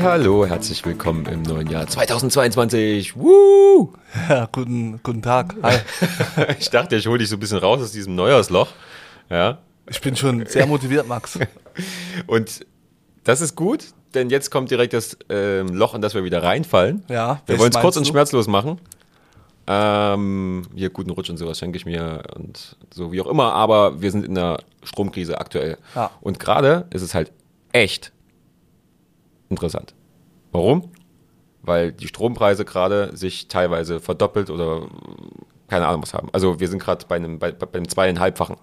Hallo, 0.00 0.44
herzlich 0.44 0.84
willkommen 0.84 1.24
im 1.26 1.42
neuen 1.42 1.68
Jahr 1.68 1.86
2022. 1.86 3.16
Woo! 3.16 3.92
Ja, 4.28 4.48
guten, 4.50 5.00
guten 5.02 5.22
Tag. 5.22 5.54
Hi. 5.62 5.76
ich 6.58 6.70
dachte, 6.70 6.96
ich 6.96 7.06
hole 7.06 7.18
dich 7.18 7.28
so 7.28 7.36
ein 7.36 7.40
bisschen 7.40 7.58
raus 7.58 7.80
aus 7.80 7.92
diesem 7.92 8.14
Neujahrsloch. 8.14 8.68
Ja. 9.28 9.58
Ich 9.88 10.00
bin 10.00 10.16
schon 10.16 10.46
sehr 10.46 10.66
motiviert, 10.66 11.06
Max. 11.06 11.38
Und 12.26 12.64
das 13.24 13.40
ist 13.40 13.56
gut, 13.56 13.86
denn 14.14 14.30
jetzt 14.30 14.50
kommt 14.50 14.70
direkt 14.70 14.92
das 14.92 15.16
ähm, 15.28 15.68
Loch, 15.68 15.94
in 15.94 16.00
das 16.00 16.14
wir 16.14 16.24
wieder 16.24 16.42
reinfallen. 16.42 17.04
Ja. 17.08 17.42
Wir 17.46 17.58
wollen 17.58 17.72
es 17.72 17.80
kurz 17.80 17.94
du? 17.94 18.00
und 18.00 18.06
schmerzlos 18.06 18.46
machen. 18.46 18.80
Ähm, 19.66 20.62
hier 20.74 20.90
guten 20.90 21.10
Rutsch 21.10 21.30
und 21.30 21.36
sowas 21.36 21.58
schenke 21.58 21.76
ich 21.76 21.86
mir 21.86 22.22
und 22.36 22.76
so 22.92 23.12
wie 23.12 23.20
auch 23.20 23.26
immer, 23.26 23.52
aber 23.52 24.00
wir 24.00 24.10
sind 24.10 24.24
in 24.24 24.34
der 24.34 24.58
Stromkrise 24.82 25.38
aktuell. 25.38 25.78
Ja. 25.94 26.10
Und 26.20 26.38
gerade 26.38 26.86
ist 26.90 27.02
es 27.02 27.14
halt 27.14 27.32
echt 27.72 28.13
interessant. 29.54 29.94
Warum? 30.52 30.90
Weil 31.62 31.92
die 31.92 32.08
Strompreise 32.08 32.64
gerade 32.64 33.16
sich 33.16 33.48
teilweise 33.48 34.00
verdoppelt 34.00 34.50
oder 34.50 34.86
keine 35.68 35.86
Ahnung 35.86 36.02
was 36.02 36.14
haben. 36.14 36.28
Also 36.32 36.60
wir 36.60 36.68
sind 36.68 36.80
gerade 36.80 37.06
bei 37.08 37.16
einem, 37.16 37.38
bei, 37.38 37.52
bei 37.52 37.66
einem 37.78 37.88
zweieinhalbfachen. 37.88 38.56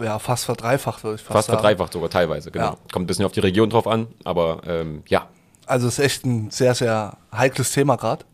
Ja, 0.00 0.18
fast 0.18 0.44
verdreifacht, 0.44 1.04
würde 1.04 1.14
ich 1.14 1.22
fast, 1.22 1.32
Fast 1.32 1.46
sagen. 1.46 1.58
verdreifacht 1.58 1.92
sogar 1.92 2.10
teilweise, 2.10 2.50
genau. 2.50 2.72
Ja. 2.72 2.78
Kommt 2.92 3.04
ein 3.04 3.06
bisschen 3.06 3.24
auf 3.24 3.32
die 3.32 3.40
Region 3.40 3.70
drauf 3.70 3.86
an, 3.86 4.08
aber 4.24 4.60
ähm, 4.66 5.02
ja. 5.06 5.28
Also 5.66 5.88
es 5.88 5.98
ist 5.98 6.04
echt 6.04 6.26
ein 6.26 6.50
sehr, 6.50 6.74
sehr 6.74 7.16
heikles 7.32 7.72
Thema 7.72 7.96
gerade. 7.96 8.24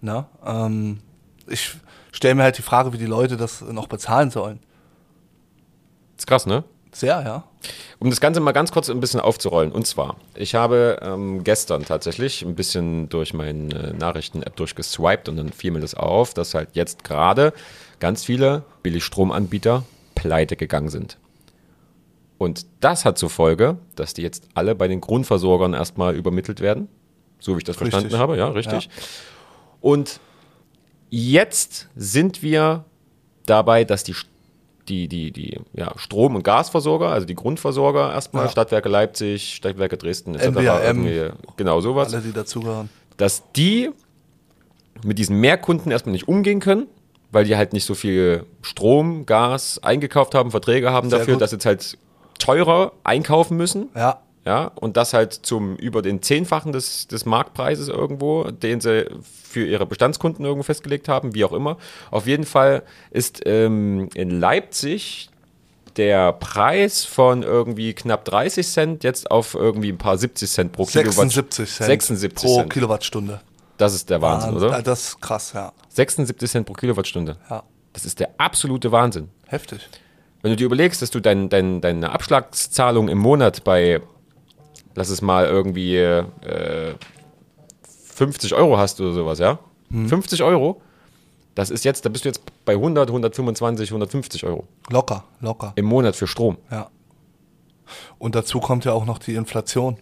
Ne? 0.00 0.24
Ähm, 0.44 1.00
ich 1.46 1.76
stelle 2.12 2.36
mir 2.36 2.44
halt 2.44 2.58
die 2.58 2.62
Frage, 2.62 2.92
wie 2.92 2.98
die 2.98 3.06
Leute 3.06 3.36
das 3.36 3.60
noch 3.60 3.88
bezahlen 3.88 4.30
sollen. 4.30 4.60
Ist 6.16 6.26
krass, 6.26 6.46
ne? 6.46 6.64
Sehr, 6.92 7.22
ja. 7.22 7.44
Um 7.98 8.10
das 8.10 8.20
Ganze 8.20 8.40
mal 8.40 8.52
ganz 8.52 8.72
kurz 8.72 8.90
ein 8.90 9.00
bisschen 9.00 9.20
aufzurollen. 9.20 9.70
Und 9.70 9.86
zwar, 9.86 10.16
ich 10.34 10.54
habe 10.54 10.98
ähm, 11.02 11.44
gestern 11.44 11.84
tatsächlich 11.84 12.42
ein 12.42 12.54
bisschen 12.54 13.08
durch 13.08 13.32
meine 13.34 13.94
Nachrichten-App 13.98 14.56
durchgeswiped 14.56 15.28
und 15.28 15.36
dann 15.36 15.52
fiel 15.52 15.70
mir 15.70 15.80
das 15.80 15.94
auf, 15.94 16.34
dass 16.34 16.54
halt 16.54 16.70
jetzt 16.72 17.04
gerade 17.04 17.52
ganz 18.00 18.24
viele 18.24 18.64
Billigstromanbieter 18.82 19.84
pleite 20.14 20.56
gegangen 20.56 20.88
sind. 20.88 21.18
Und 22.38 22.66
das 22.80 23.04
hat 23.04 23.18
zur 23.18 23.28
Folge, 23.28 23.76
dass 23.96 24.14
die 24.14 24.22
jetzt 24.22 24.48
alle 24.54 24.74
bei 24.74 24.88
den 24.88 25.02
Grundversorgern 25.02 25.74
erstmal 25.74 26.16
übermittelt 26.16 26.60
werden. 26.60 26.88
So 27.38 27.54
wie 27.54 27.58
ich 27.58 27.64
das 27.64 27.76
Richtig. 27.76 27.90
verstanden 27.90 28.18
habe, 28.18 28.36
ja, 28.36 28.48
richtig. 28.48 28.88
Und 29.80 30.20
jetzt 31.10 31.88
sind 31.96 32.42
wir 32.42 32.84
dabei, 33.46 33.84
dass 33.84 34.04
die, 34.04 34.14
die, 34.90 35.08
die, 35.08 35.30
die 35.30 35.58
ja, 35.72 35.92
Strom- 35.96 36.34
und 36.34 36.42
Gasversorger, 36.42 37.08
also 37.08 37.26
die 37.26 37.34
Grundversorger 37.34 38.12
erstmal, 38.12 38.44
Ja. 38.46 38.50
Stadtwerke 38.50 38.88
Leipzig, 38.88 39.54
Stadtwerke 39.54 39.96
Dresden 39.96 40.34
etc. 40.34 40.46
Irgendwie- 40.84 41.28
Genau 41.56 41.80
sowas, 41.80 42.12
Alle, 42.12 42.22
die 42.22 42.32
dazugehören. 42.32 42.88
dass 43.16 43.42
die 43.52 43.90
mit 45.04 45.18
diesen 45.18 45.38
Mehrkunden 45.40 45.90
erstmal 45.92 46.12
nicht 46.12 46.28
umgehen 46.28 46.60
können, 46.60 46.86
weil 47.32 47.44
die 47.44 47.56
halt 47.56 47.72
nicht 47.72 47.84
so 47.86 47.94
viel 47.94 48.44
Strom, 48.60 49.24
Gas 49.24 49.78
eingekauft 49.82 50.34
haben, 50.34 50.50
Verträge 50.50 50.90
haben 50.90 51.08
Sehr 51.08 51.20
dafür, 51.20 51.34
gut. 51.34 51.42
dass 51.42 51.50
sie 51.50 51.56
jetzt 51.56 51.66
halt 51.66 51.98
teurer 52.38 52.92
einkaufen 53.04 53.56
müssen. 53.56 53.88
Ja, 53.94 54.20
Ja, 54.46 54.70
und 54.76 54.96
das 54.96 55.12
halt 55.12 55.34
zum 55.34 55.76
über 55.76 56.00
den 56.00 56.22
Zehnfachen 56.22 56.72
des, 56.72 57.06
des 57.08 57.26
Marktpreises 57.26 57.88
irgendwo, 57.88 58.44
den 58.44 58.80
sie 58.80 59.06
für 59.22 59.66
ihre 59.66 59.84
Bestandskunden 59.84 60.44
irgendwo 60.44 60.62
festgelegt 60.62 61.08
haben, 61.08 61.34
wie 61.34 61.44
auch 61.44 61.52
immer. 61.52 61.76
Auf 62.10 62.26
jeden 62.26 62.44
Fall 62.44 62.82
ist 63.10 63.42
ähm, 63.44 64.08
in 64.14 64.40
Leipzig 64.40 65.28
der 65.96 66.32
Preis 66.32 67.04
von 67.04 67.42
irgendwie 67.42 67.92
knapp 67.92 68.24
30 68.24 68.66
Cent 68.66 69.04
jetzt 69.04 69.30
auf 69.30 69.54
irgendwie 69.54 69.90
ein 69.90 69.98
paar 69.98 70.16
70 70.16 70.48
Cent 70.50 70.72
pro 70.72 70.84
Kilowatt. 70.86 71.12
76 71.12 71.68
Cent 71.70 71.86
76 71.86 72.34
pro 72.34 72.56
Cent. 72.60 72.72
Kilowattstunde. 72.72 73.40
Das 73.76 73.92
ist 73.94 74.08
der 74.08 74.22
Wahnsinn, 74.22 74.54
Wahnsinn. 74.54 74.68
oder? 74.68 74.82
Das 74.82 75.00
ist 75.08 75.20
krass, 75.20 75.52
ja. 75.52 75.72
76 75.90 76.50
Cent 76.50 76.66
pro 76.66 76.74
Kilowattstunde. 76.74 77.36
Ja, 77.50 77.62
Das 77.92 78.04
ist 78.04 78.20
der 78.20 78.30
absolute 78.38 78.92
Wahnsinn. 78.92 79.28
heftig. 79.48 79.86
Wenn 80.42 80.52
du 80.52 80.56
dir 80.56 80.64
überlegst, 80.66 81.02
dass 81.02 81.10
du 81.10 81.20
dein, 81.20 81.48
dein, 81.50 81.80
deine 81.82 82.12
Abschlagszahlung 82.12 83.08
im 83.08 83.18
Monat 83.18 83.64
bei, 83.64 84.00
lass 84.94 85.08
es 85.08 85.22
mal 85.22 85.46
irgendwie 85.46 85.96
äh, 85.96 86.24
50 88.14 88.54
Euro 88.54 88.76
hast 88.78 89.00
oder 89.00 89.12
sowas, 89.12 89.38
ja? 89.38 89.58
50 89.90 90.42
Euro, 90.44 90.80
das 91.54 91.70
ist 91.70 91.84
jetzt, 91.84 92.04
da 92.04 92.10
bist 92.10 92.24
du 92.24 92.28
jetzt 92.28 92.42
bei 92.64 92.74
100, 92.74 93.08
125, 93.08 93.90
150 93.90 94.44
Euro 94.44 94.68
Locker, 94.88 95.24
locker. 95.40 95.72
im 95.74 95.86
Monat 95.86 96.14
für 96.14 96.26
Strom. 96.26 96.58
Ja. 96.70 96.90
Und 98.18 98.34
dazu 98.34 98.60
kommt 98.60 98.84
ja 98.84 98.92
auch 98.92 99.04
noch 99.04 99.18
die 99.18 99.34
Inflation. 99.34 99.96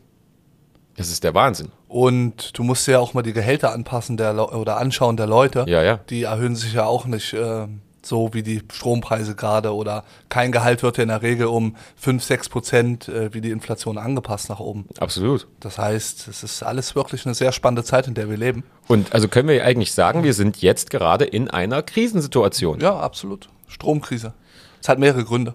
Das 0.96 1.08
ist 1.10 1.24
der 1.24 1.32
Wahnsinn. 1.32 1.70
Und 1.86 2.58
du 2.58 2.64
musst 2.64 2.86
dir 2.86 2.92
ja 2.92 2.98
auch 2.98 3.14
mal 3.14 3.22
die 3.22 3.32
Gehälter 3.32 3.72
anpassen 3.72 4.16
der 4.16 4.34
Le 4.34 4.48
oder 4.48 4.76
anschauen 4.78 5.16
der 5.16 5.26
Leute. 5.26 5.64
Ja, 5.68 5.82
ja. 5.82 5.98
Die 6.10 6.24
erhöhen 6.24 6.56
sich 6.56 6.74
ja 6.74 6.84
auch 6.84 7.06
nicht 7.06 7.32
äh, 7.32 7.66
so 8.08 8.32
wie 8.32 8.42
die 8.42 8.62
Strompreise 8.72 9.34
gerade 9.34 9.74
oder 9.74 10.04
kein 10.28 10.50
Gehalt 10.50 10.82
wird 10.82 10.96
ja 10.96 11.02
in 11.02 11.08
der 11.10 11.22
Regel 11.22 11.46
um 11.46 11.76
5, 11.96 12.22
6 12.24 12.48
Prozent 12.48 13.08
äh, 13.08 13.32
wie 13.34 13.40
die 13.40 13.50
Inflation 13.50 13.98
angepasst 13.98 14.48
nach 14.48 14.60
oben. 14.60 14.86
Absolut. 14.98 15.46
Das 15.60 15.78
heißt, 15.78 16.26
es 16.28 16.42
ist 16.42 16.62
alles 16.62 16.94
wirklich 16.94 17.26
eine 17.26 17.34
sehr 17.34 17.52
spannende 17.52 17.84
Zeit, 17.84 18.08
in 18.08 18.14
der 18.14 18.28
wir 18.28 18.36
leben. 18.36 18.64
Und 18.88 19.12
also 19.12 19.28
können 19.28 19.48
wir 19.48 19.64
eigentlich 19.64 19.92
sagen, 19.92 20.24
wir 20.24 20.34
sind 20.34 20.62
jetzt 20.62 20.90
gerade 20.90 21.24
in 21.24 21.50
einer 21.50 21.82
Krisensituation. 21.82 22.80
Ja, 22.80 22.98
absolut. 22.98 23.48
Stromkrise. 23.68 24.32
Es 24.80 24.88
hat 24.88 24.98
mehrere 24.98 25.24
Gründe. 25.24 25.54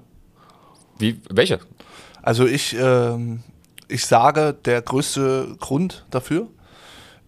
Wie, 1.00 1.20
welche? 1.30 1.60
Also 2.22 2.46
ich, 2.46 2.76
ähm, 2.80 3.42
ich 3.88 4.06
sage, 4.06 4.56
der 4.66 4.82
größte 4.82 5.56
Grund 5.60 6.06
dafür 6.12 6.48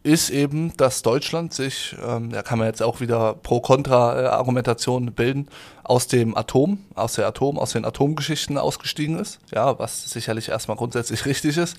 ist 0.06 0.30
eben, 0.30 0.72
dass 0.78 1.02
Deutschland 1.02 1.52
sich, 1.52 1.96
ähm, 2.08 2.30
da 2.30 2.44
kann 2.44 2.60
man 2.60 2.68
jetzt 2.68 2.84
auch 2.84 3.00
wieder 3.00 3.34
Pro-Kontra-Argumentation 3.34 5.14
bilden, 5.14 5.48
aus 5.84 6.06
dem 6.08 6.38
Atom, 6.38 6.78
aus 6.94 7.14
der 7.14 7.26
Atom, 7.28 7.58
aus 7.58 7.72
den 7.72 7.86
Atomgeschichten 7.86 8.60
ausgestiegen 8.60 9.18
ist. 9.18 9.40
Ja, 9.52 9.80
was 9.80 10.08
sicherlich 10.12 10.50
erstmal 10.50 10.78
grundsätzlich 10.78 11.26
richtig 11.26 11.58
ist. 11.58 11.78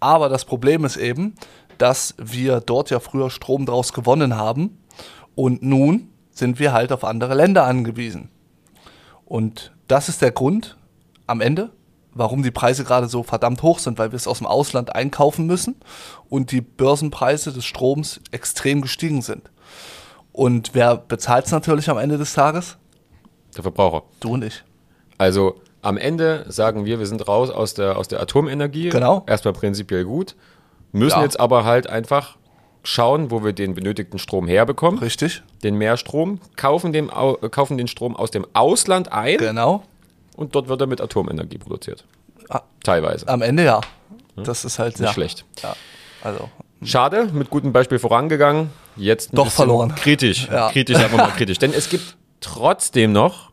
Aber 0.00 0.28
das 0.28 0.44
Problem 0.44 0.84
ist 0.84 0.98
eben, 0.98 1.34
dass 1.78 2.14
wir 2.18 2.60
dort 2.60 2.90
ja 2.90 3.00
früher 3.00 3.30
Strom 3.30 3.64
draus 3.64 3.94
gewonnen 3.94 4.36
haben 4.36 4.78
und 5.34 5.62
nun 5.62 6.10
sind 6.30 6.58
wir 6.58 6.74
halt 6.74 6.92
auf 6.92 7.04
andere 7.04 7.34
Länder 7.34 7.64
angewiesen. 7.64 8.28
Und 9.24 9.72
das 9.88 10.10
ist 10.10 10.20
der 10.20 10.32
Grund 10.32 10.76
am 11.26 11.40
Ende, 11.40 11.70
warum 12.14 12.42
die 12.42 12.50
Preise 12.50 12.84
gerade 12.84 13.08
so 13.08 13.22
verdammt 13.22 13.62
hoch 13.62 13.78
sind, 13.78 13.98
weil 13.98 14.12
wir 14.12 14.16
es 14.16 14.26
aus 14.26 14.38
dem 14.38 14.46
Ausland 14.46 14.94
einkaufen 14.94 15.46
müssen 15.46 15.76
und 16.28 16.50
die 16.52 16.60
Börsenpreise 16.60 17.52
des 17.52 17.64
Stroms 17.64 18.20
extrem 18.30 18.82
gestiegen 18.82 19.22
sind. 19.22 19.50
Und 20.32 20.70
wer 20.74 20.96
bezahlt 20.96 21.46
es 21.46 21.52
natürlich 21.52 21.90
am 21.90 21.98
Ende 21.98 22.18
des 22.18 22.32
Tages? 22.34 22.76
Der 23.56 23.62
Verbraucher. 23.62 24.02
Du 24.20 24.30
und 24.34 24.44
ich. 24.44 24.64
Also 25.18 25.60
am 25.82 25.96
Ende 25.98 26.46
sagen 26.48 26.84
wir, 26.84 26.98
wir 26.98 27.06
sind 27.06 27.26
raus 27.28 27.50
aus 27.50 27.74
der, 27.74 27.98
aus 27.98 28.08
der 28.08 28.20
Atomenergie. 28.20 28.88
Genau. 28.88 29.24
Erstmal 29.26 29.52
prinzipiell 29.52 30.04
gut. 30.04 30.34
Müssen 30.92 31.18
Ja. 31.18 31.22
jetzt 31.24 31.38
aber 31.40 31.64
halt 31.64 31.86
einfach 31.88 32.36
schauen, 32.82 33.30
wo 33.30 33.44
wir 33.44 33.52
den 33.52 33.74
benötigten 33.74 34.18
Strom 34.18 34.46
herbekommen. 34.46 34.98
Richtig? 35.00 35.42
Den 35.62 35.76
Mehrstrom, 35.76 36.40
kaufen, 36.56 36.92
dem, 36.92 37.10
Au- 37.10 37.34
kaufen 37.50 37.78
den 37.78 37.88
Strom 37.88 38.16
aus 38.16 38.30
dem 38.30 38.46
Ausland 38.54 39.12
ein 39.12 39.36
Genau. 39.38 39.82
Und 40.42 40.54
dort 40.54 40.68
wird 40.68 40.80
er 40.80 40.86
mit 40.86 41.00
Atomenergie 41.00 41.58
produziert. 41.58 42.04
Ah. 42.50 42.62
Teilweise. 42.84 43.26
Am 43.28 43.40
Ende 43.42 43.64
ja. 43.64 43.80
Das 44.36 44.64
ist 44.64 44.78
halt 44.78 44.98
Nicht 44.98 45.08
ja. 45.08 45.12
schlecht. 45.12 45.44
Ja. 45.62 45.74
Also, 46.22 46.50
Schade, 46.84 47.28
mit 47.32 47.48
gutem 47.48 47.72
Beispiel 47.72 47.98
vorangegangen. 47.98 48.70
Jetzt 48.96 49.30
Doch 49.32 49.50
verloren. 49.50 49.94
Kritisch. 49.94 50.48
Ja. 50.50 50.70
Kritisch, 50.70 50.98
wir 50.98 51.08
mal 51.16 51.30
kritisch. 51.36 51.58
Denn 51.58 51.72
es 51.72 51.88
gibt 51.88 52.16
trotzdem 52.40 53.12
noch 53.12 53.50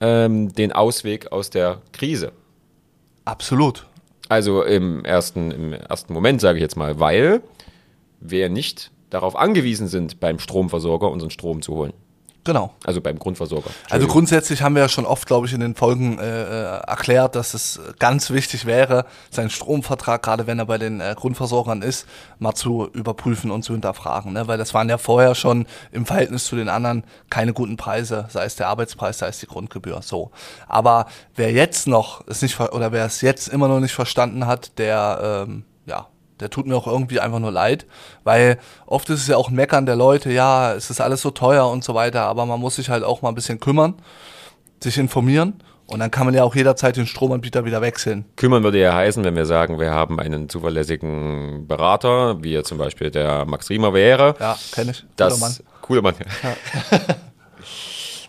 ähm, 0.00 0.52
den 0.52 0.72
Ausweg 0.72 1.32
aus 1.32 1.50
der 1.50 1.80
Krise. 1.92 2.32
absolut. 3.24 3.86
Also 4.30 4.62
im 4.62 5.04
ersten, 5.04 5.50
im 5.50 5.72
ersten 5.74 6.14
Moment, 6.14 6.40
sage 6.40 6.56
ich 6.58 6.62
jetzt 6.62 6.76
mal, 6.76 6.98
weil 6.98 7.42
wir 8.20 8.48
nicht 8.48 8.90
darauf 9.10 9.36
angewiesen 9.36 9.86
sind, 9.86 10.18
beim 10.18 10.38
Stromversorger 10.38 11.10
unseren 11.10 11.30
Strom 11.30 11.60
zu 11.60 11.74
holen. 11.74 11.92
Genau. 12.44 12.74
Also 12.84 13.00
beim 13.00 13.18
Grundversorger. 13.18 13.70
Also 13.88 14.06
grundsätzlich 14.06 14.60
haben 14.60 14.74
wir 14.74 14.82
ja 14.82 14.88
schon 14.90 15.06
oft, 15.06 15.26
glaube 15.26 15.46
ich, 15.46 15.54
in 15.54 15.60
den 15.60 15.74
Folgen 15.74 16.18
äh, 16.18 16.42
äh, 16.42 16.80
erklärt, 16.86 17.36
dass 17.36 17.54
es 17.54 17.80
ganz 17.98 18.30
wichtig 18.30 18.66
wäre, 18.66 19.06
seinen 19.30 19.48
Stromvertrag, 19.48 20.22
gerade 20.22 20.46
wenn 20.46 20.58
er 20.58 20.66
bei 20.66 20.76
den 20.76 21.00
äh, 21.00 21.14
Grundversorgern 21.16 21.80
ist, 21.80 22.06
mal 22.38 22.54
zu 22.54 22.86
überprüfen 22.92 23.50
und 23.50 23.62
zu 23.62 23.72
hinterfragen. 23.72 24.34
Ne? 24.34 24.46
Weil 24.46 24.58
das 24.58 24.74
waren 24.74 24.90
ja 24.90 24.98
vorher 24.98 25.34
schon 25.34 25.66
im 25.90 26.04
Verhältnis 26.04 26.44
zu 26.44 26.54
den 26.54 26.68
anderen 26.68 27.04
keine 27.30 27.54
guten 27.54 27.78
Preise, 27.78 28.26
sei 28.28 28.44
es 28.44 28.56
der 28.56 28.68
Arbeitspreis, 28.68 29.18
sei 29.18 29.28
es 29.28 29.40
die 29.40 29.46
Grundgebühr. 29.46 30.02
So. 30.02 30.30
Aber 30.68 31.06
wer 31.34 31.50
jetzt 31.50 31.86
noch 31.86 32.26
es 32.26 32.42
nicht 32.42 32.60
oder 32.60 32.92
wer 32.92 33.06
es 33.06 33.22
jetzt 33.22 33.48
immer 33.48 33.68
noch 33.68 33.80
nicht 33.80 33.94
verstanden 33.94 34.46
hat, 34.46 34.78
der 34.78 35.46
ähm, 35.48 35.64
ja 35.86 36.08
der 36.40 36.50
tut 36.50 36.66
mir 36.66 36.76
auch 36.76 36.86
irgendwie 36.86 37.20
einfach 37.20 37.38
nur 37.38 37.52
leid, 37.52 37.86
weil 38.24 38.58
oft 38.86 39.08
ist 39.10 39.20
es 39.20 39.28
ja 39.28 39.36
auch 39.36 39.50
ein 39.50 39.54
Meckern 39.54 39.86
der 39.86 39.96
Leute, 39.96 40.32
ja, 40.32 40.74
es 40.74 40.90
ist 40.90 41.00
alles 41.00 41.22
so 41.22 41.30
teuer 41.30 41.68
und 41.68 41.84
so 41.84 41.94
weiter, 41.94 42.22
aber 42.22 42.46
man 42.46 42.60
muss 42.60 42.76
sich 42.76 42.90
halt 42.90 43.04
auch 43.04 43.22
mal 43.22 43.28
ein 43.30 43.34
bisschen 43.34 43.60
kümmern, 43.60 43.94
sich 44.82 44.98
informieren 44.98 45.54
Und 45.86 46.00
dann 46.00 46.10
kann 46.10 46.26
man 46.26 46.34
ja 46.34 46.44
auch 46.44 46.54
jederzeit 46.54 46.96
den 46.96 47.06
Stromanbieter 47.06 47.64
wieder 47.64 47.80
wechseln. 47.82 48.24
Kümmern 48.36 48.62
würde 48.62 48.80
ja 48.80 48.94
heißen, 48.94 49.22
wenn 49.22 49.36
wir 49.36 49.46
sagen, 49.46 49.78
wir 49.78 49.90
haben 49.90 50.18
einen 50.18 50.48
zuverlässigen 50.48 51.66
Berater, 51.68 52.42
wie 52.42 52.54
er 52.54 52.64
zum 52.64 52.78
Beispiel 52.78 53.10
der 53.10 53.44
Max 53.44 53.68
Riemer 53.68 53.92
wäre. 53.92 54.34
Ja, 54.40 54.56
kenne 54.72 54.92
ich. 54.92 55.04
Das, 55.16 55.34
Guter 55.34 55.46
Mann. 55.46 55.56
Cooler 55.82 56.02
Mann. 56.02 56.14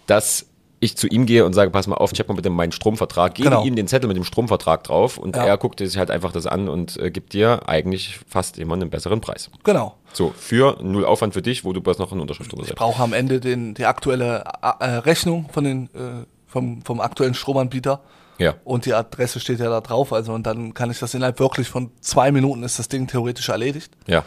dass 0.07 0.47
ich 0.85 0.95
zu 0.97 1.07
ihm 1.07 1.25
gehe 1.25 1.45
und 1.45 1.53
sage, 1.53 1.71
pass 1.71 1.87
mal 1.87 1.95
auf, 1.95 2.13
check 2.13 2.27
mal 2.27 2.35
bitte 2.35 2.49
meinen 2.49 2.71
Stromvertrag, 2.71 3.35
gebe 3.35 3.49
Genau. 3.49 3.63
ihm 3.65 3.75
den 3.75 3.87
Zettel 3.87 4.07
mit 4.07 4.15
dem 4.17 4.23
Stromvertrag 4.23 4.83
drauf 4.83 5.17
und 5.17 5.35
Ja. 5.35 5.45
er 5.45 5.57
guckt 5.57 5.79
sich 5.79 5.97
halt 5.97 6.09
einfach 6.11 6.31
das 6.31 6.47
an 6.47 6.69
und 6.69 6.97
äh, 6.97 7.11
gibt 7.11 7.33
dir 7.33 7.67
eigentlich 7.67 8.19
fast 8.27 8.57
immer 8.57 8.75
einen 8.75 8.89
besseren 8.89 9.21
Preis. 9.21 9.49
Genau. 9.63 9.95
So, 10.13 10.33
für 10.37 10.77
null 10.81 11.03
Aufwand 11.05 11.33
für 11.33 11.41
dich, 11.41 11.65
wo 11.65 11.73
du 11.73 11.81
bloß 11.81 11.97
noch 11.99 12.11
eine 12.11 12.21
Unterschrift 12.21 12.49
Ich 12.51 12.53
untersetzt. 12.53 12.77
brauche 12.77 13.03
am 13.03 13.11
Ende 13.13 13.39
den, 13.41 13.73
die 13.73 13.85
aktuelle 13.85 14.43
äh, 14.79 14.85
Rechnung 14.85 15.49
von 15.51 15.63
den, 15.65 15.85
äh, 15.93 16.25
vom, 16.47 16.81
vom 16.83 17.01
aktuellen 17.01 17.33
Stromanbieter. 17.33 17.99
Ja. 18.37 18.55
Und 18.63 18.85
die 18.85 18.93
Adresse 18.93 19.39
steht 19.39 19.59
ja 19.59 19.69
da 19.69 19.81
drauf. 19.81 20.11
Also 20.13 20.33
und 20.33 20.45
dann 20.45 20.73
kann 20.73 20.91
ich 20.91 20.99
das 20.99 21.13
innerhalb 21.13 21.39
wirklich 21.39 21.67
von 21.69 21.91
zwei 22.01 22.31
Minuten 22.31 22.63
ist 22.63 22.79
das 22.79 22.87
Ding 22.89 23.07
theoretisch 23.07 23.49
erledigt. 23.49 23.91
Ja. 24.07 24.23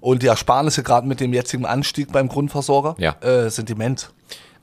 Und 0.00 0.22
die 0.22 0.28
Ersparnisse 0.28 0.82
gerade 0.82 1.06
mit 1.06 1.20
dem 1.20 1.34
jetzigen 1.34 1.66
Anstieg 1.66 2.10
beim 2.10 2.28
Grundversorger 2.28 2.96
Ja. 2.98 3.16
äh, 3.20 3.50
sind 3.50 3.68
immens. 3.68 4.10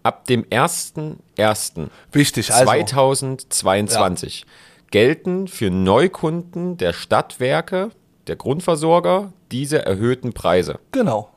Ab 0.08 0.24
dem 0.24 0.46
1.1. 0.46 1.90
Wichtig. 2.14 2.54
Also 2.54 2.64
2022 2.64 4.46
gelten 4.90 5.50
für 5.50 5.70
Neukunden 5.70 6.78
der 6.78 6.94
Stadtwerke, 6.94 7.90
der 8.28 8.38
Grundversorger, 8.38 9.34
diese 9.52 9.86
erhöhten 9.86 10.32
Preise. 10.32 10.80
Genau. 10.94 11.30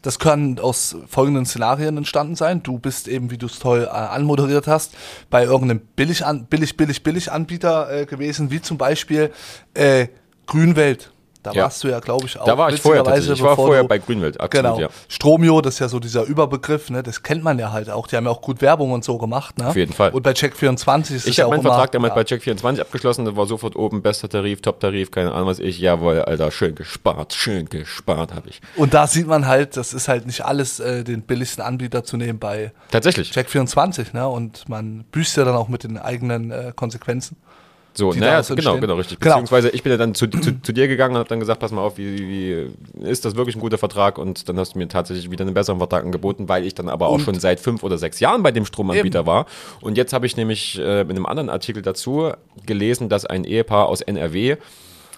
Das 0.00 0.18
kann 0.18 0.58
aus 0.58 0.96
folgenden 1.06 1.44
Szenarien 1.44 1.98
entstanden 1.98 2.34
sein. 2.34 2.62
Du 2.62 2.78
bist 2.78 3.08
eben, 3.08 3.30
wie 3.30 3.36
du 3.36 3.44
es 3.44 3.58
toll 3.58 3.82
äh, 3.82 3.88
anmoderiert 3.88 4.66
hast, 4.66 4.94
bei 5.28 5.44
irgendeinem 5.44 5.82
billig, 5.96 6.24
an, 6.24 6.46
billig, 6.46 6.78
billig, 6.78 7.02
billig 7.02 7.30
Anbieter 7.30 7.92
äh, 7.92 8.06
gewesen, 8.06 8.50
wie 8.50 8.62
zum 8.62 8.78
Beispiel 8.78 9.32
äh, 9.74 10.08
Grünwelt. 10.46 11.12
Da 11.42 11.52
Ja. 11.52 11.64
warst 11.64 11.82
du 11.82 11.88
ja, 11.88 12.00
glaube 12.00 12.26
ich, 12.26 12.38
auch. 12.38 12.44
Da 12.44 12.58
war 12.58 12.70
ich 12.70 12.80
vorher. 12.80 13.02
Ich 13.16 13.42
war 13.42 13.56
vorher 13.56 13.82
bei 13.84 13.98
Grünwelt, 13.98 14.38
absolut, 14.40 14.64
Genau. 14.76 14.80
ja. 14.80 14.88
Stromio, 15.08 15.60
das 15.62 15.74
ist 15.74 15.80
ja 15.80 15.88
so 15.88 15.98
dieser 15.98 16.24
Überbegriff, 16.24 16.90
ne? 16.90 17.02
das 17.02 17.22
kennt 17.22 17.42
man 17.42 17.58
ja 17.58 17.72
halt 17.72 17.88
auch. 17.88 18.06
Die 18.06 18.16
haben 18.16 18.24
ja 18.24 18.30
auch 18.30 18.42
gut 18.42 18.60
Werbung 18.60 18.92
und 18.92 19.04
so 19.04 19.16
gemacht. 19.16 19.56
Ne? 19.58 19.68
Auf 19.68 19.76
jeden 19.76 19.92
Fall. 19.94 20.10
Und 20.10 20.22
bei 20.22 20.32
Check24 20.32 21.00
ist 21.00 21.10
es 21.10 21.26
Ich 21.26 21.36
ja 21.38 21.44
habe 21.44 21.48
auch 21.48 21.56
meinen 21.56 21.60
immer, 21.66 21.70
Vertrag 21.74 21.92
damals 21.92 22.14
bei 22.14 22.22
Check24 22.22 22.80
abgeschlossen, 22.80 23.24
da 23.24 23.34
war 23.36 23.46
sofort 23.46 23.74
oben 23.76 24.02
bester 24.02 24.28
Tarif, 24.28 24.60
Top-Tarif, 24.60 25.10
keine 25.10 25.32
Ahnung 25.32 25.48
was 25.48 25.58
ich. 25.60 25.78
Jawohl, 25.78 26.20
Alter, 26.22 26.50
schön 26.50 26.74
gespart, 26.74 27.32
schön 27.32 27.68
gespart 27.68 28.34
habe 28.34 28.50
ich. 28.50 28.60
Und 28.76 28.92
da 28.92 29.06
sieht 29.06 29.26
man 29.26 29.46
halt, 29.46 29.76
das 29.78 29.94
ist 29.94 30.08
halt 30.08 30.26
nicht 30.26 30.44
alles, 30.44 30.78
äh, 30.80 31.04
den 31.04 31.22
billigsten 31.22 31.64
Anbieter 31.64 32.04
zu 32.04 32.16
nehmen 32.18 32.38
bei 32.38 32.72
Tatsächlich. 32.90 33.30
Check24, 33.32 34.12
ne? 34.14 34.28
Und 34.28 34.68
man 34.68 35.04
büßt 35.10 35.38
ja 35.38 35.44
dann 35.44 35.56
auch 35.56 35.68
mit 35.68 35.84
den 35.84 35.96
eigenen 35.96 36.50
äh, 36.50 36.72
Konsequenzen. 36.76 37.36
So, 37.92 38.12
naja, 38.12 38.40
genau, 38.40 38.52
entstehen. 38.54 38.80
genau, 38.80 38.94
richtig. 38.94 39.18
Genau. 39.20 39.34
Beziehungsweise 39.34 39.70
ich 39.70 39.82
bin 39.82 39.90
ja 39.92 39.98
dann 39.98 40.14
zu, 40.14 40.28
zu, 40.28 40.60
zu 40.62 40.72
dir 40.72 40.86
gegangen 40.86 41.14
und 41.14 41.18
habe 41.18 41.28
dann 41.28 41.40
gesagt, 41.40 41.60
pass 41.60 41.72
mal 41.72 41.80
auf, 41.82 41.98
wie, 41.98 42.18
wie 43.00 43.04
ist 43.08 43.24
das 43.24 43.34
wirklich 43.34 43.56
ein 43.56 43.60
guter 43.60 43.78
Vertrag? 43.78 44.16
Und 44.18 44.48
dann 44.48 44.58
hast 44.58 44.74
du 44.74 44.78
mir 44.78 44.86
tatsächlich 44.88 45.30
wieder 45.30 45.44
einen 45.44 45.54
besseren 45.54 45.78
Vertrag 45.78 46.04
angeboten, 46.04 46.48
weil 46.48 46.64
ich 46.64 46.74
dann 46.74 46.88
aber 46.88 47.08
auch 47.08 47.14
Und- 47.14 47.20
schon 47.22 47.40
seit 47.40 47.58
fünf 47.60 47.82
oder 47.82 47.98
sechs 47.98 48.20
Jahren 48.20 48.42
bei 48.42 48.52
dem 48.52 48.64
Stromanbieter 48.64 49.20
Eben. 49.20 49.26
war. 49.26 49.46
Und 49.80 49.96
jetzt 49.96 50.12
habe 50.12 50.24
ich 50.26 50.36
nämlich 50.36 50.78
äh, 50.78 51.00
in 51.02 51.10
einem 51.10 51.26
anderen 51.26 51.50
Artikel 51.50 51.82
dazu 51.82 52.30
gelesen, 52.64 53.08
dass 53.08 53.26
ein 53.26 53.44
Ehepaar 53.44 53.88
aus 53.88 54.00
NRW 54.02 54.56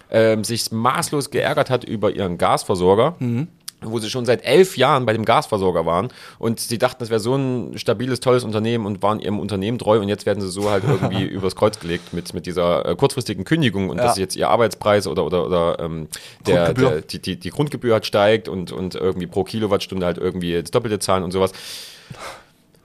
ähm, 0.09 0.43
sich 0.43 0.71
maßlos 0.71 1.29
geärgert 1.29 1.69
hat 1.69 1.83
über 1.83 2.11
ihren 2.11 2.37
Gasversorger. 2.37 3.15
Mhm. 3.19 3.47
Wo 3.85 3.99
sie 3.99 4.09
schon 4.09 4.25
seit 4.25 4.43
elf 4.45 4.77
Jahren 4.77 5.05
bei 5.05 5.13
dem 5.13 5.25
Gasversorger 5.25 5.85
waren 5.85 6.09
und 6.39 6.59
sie 6.59 6.77
dachten, 6.77 6.97
das 6.99 7.09
wäre 7.09 7.19
so 7.19 7.35
ein 7.35 7.77
stabiles, 7.77 8.19
tolles 8.19 8.43
Unternehmen 8.43 8.85
und 8.85 9.01
waren 9.03 9.19
ihrem 9.19 9.39
Unternehmen 9.39 9.77
treu 9.79 9.99
und 9.99 10.09
jetzt 10.09 10.25
werden 10.25 10.41
sie 10.41 10.49
so 10.49 10.69
halt 10.69 10.83
irgendwie 10.85 11.23
übers 11.25 11.55
Kreuz 11.55 11.79
gelegt 11.79 12.13
mit, 12.13 12.33
mit 12.33 12.45
dieser 12.45 12.85
äh, 12.87 12.95
kurzfristigen 12.95 13.45
Kündigung 13.45 13.89
und 13.89 13.97
Ja. 13.97 14.05
dass 14.05 14.17
jetzt 14.17 14.35
ihr 14.35 14.49
Arbeitspreis 14.49 15.07
oder, 15.07 15.25
oder, 15.25 15.45
oder 15.45 15.77
ähm, 15.79 16.07
der, 16.47 16.65
Grundgebühr. 16.65 16.89
der, 16.91 17.01
die, 17.01 17.19
die, 17.19 17.35
die 17.39 17.49
Grundgebühr 17.49 17.93
halt 17.93 18.05
steigt 18.05 18.49
und, 18.49 18.71
und 18.71 18.95
irgendwie 18.95 19.27
pro 19.27 19.43
Kilowattstunde 19.43 20.05
halt 20.05 20.17
irgendwie 20.17 20.61
das 20.61 20.71
Doppelte 20.71 20.99
zahlen 20.99 21.23
und 21.23 21.31
sowas. 21.31 21.51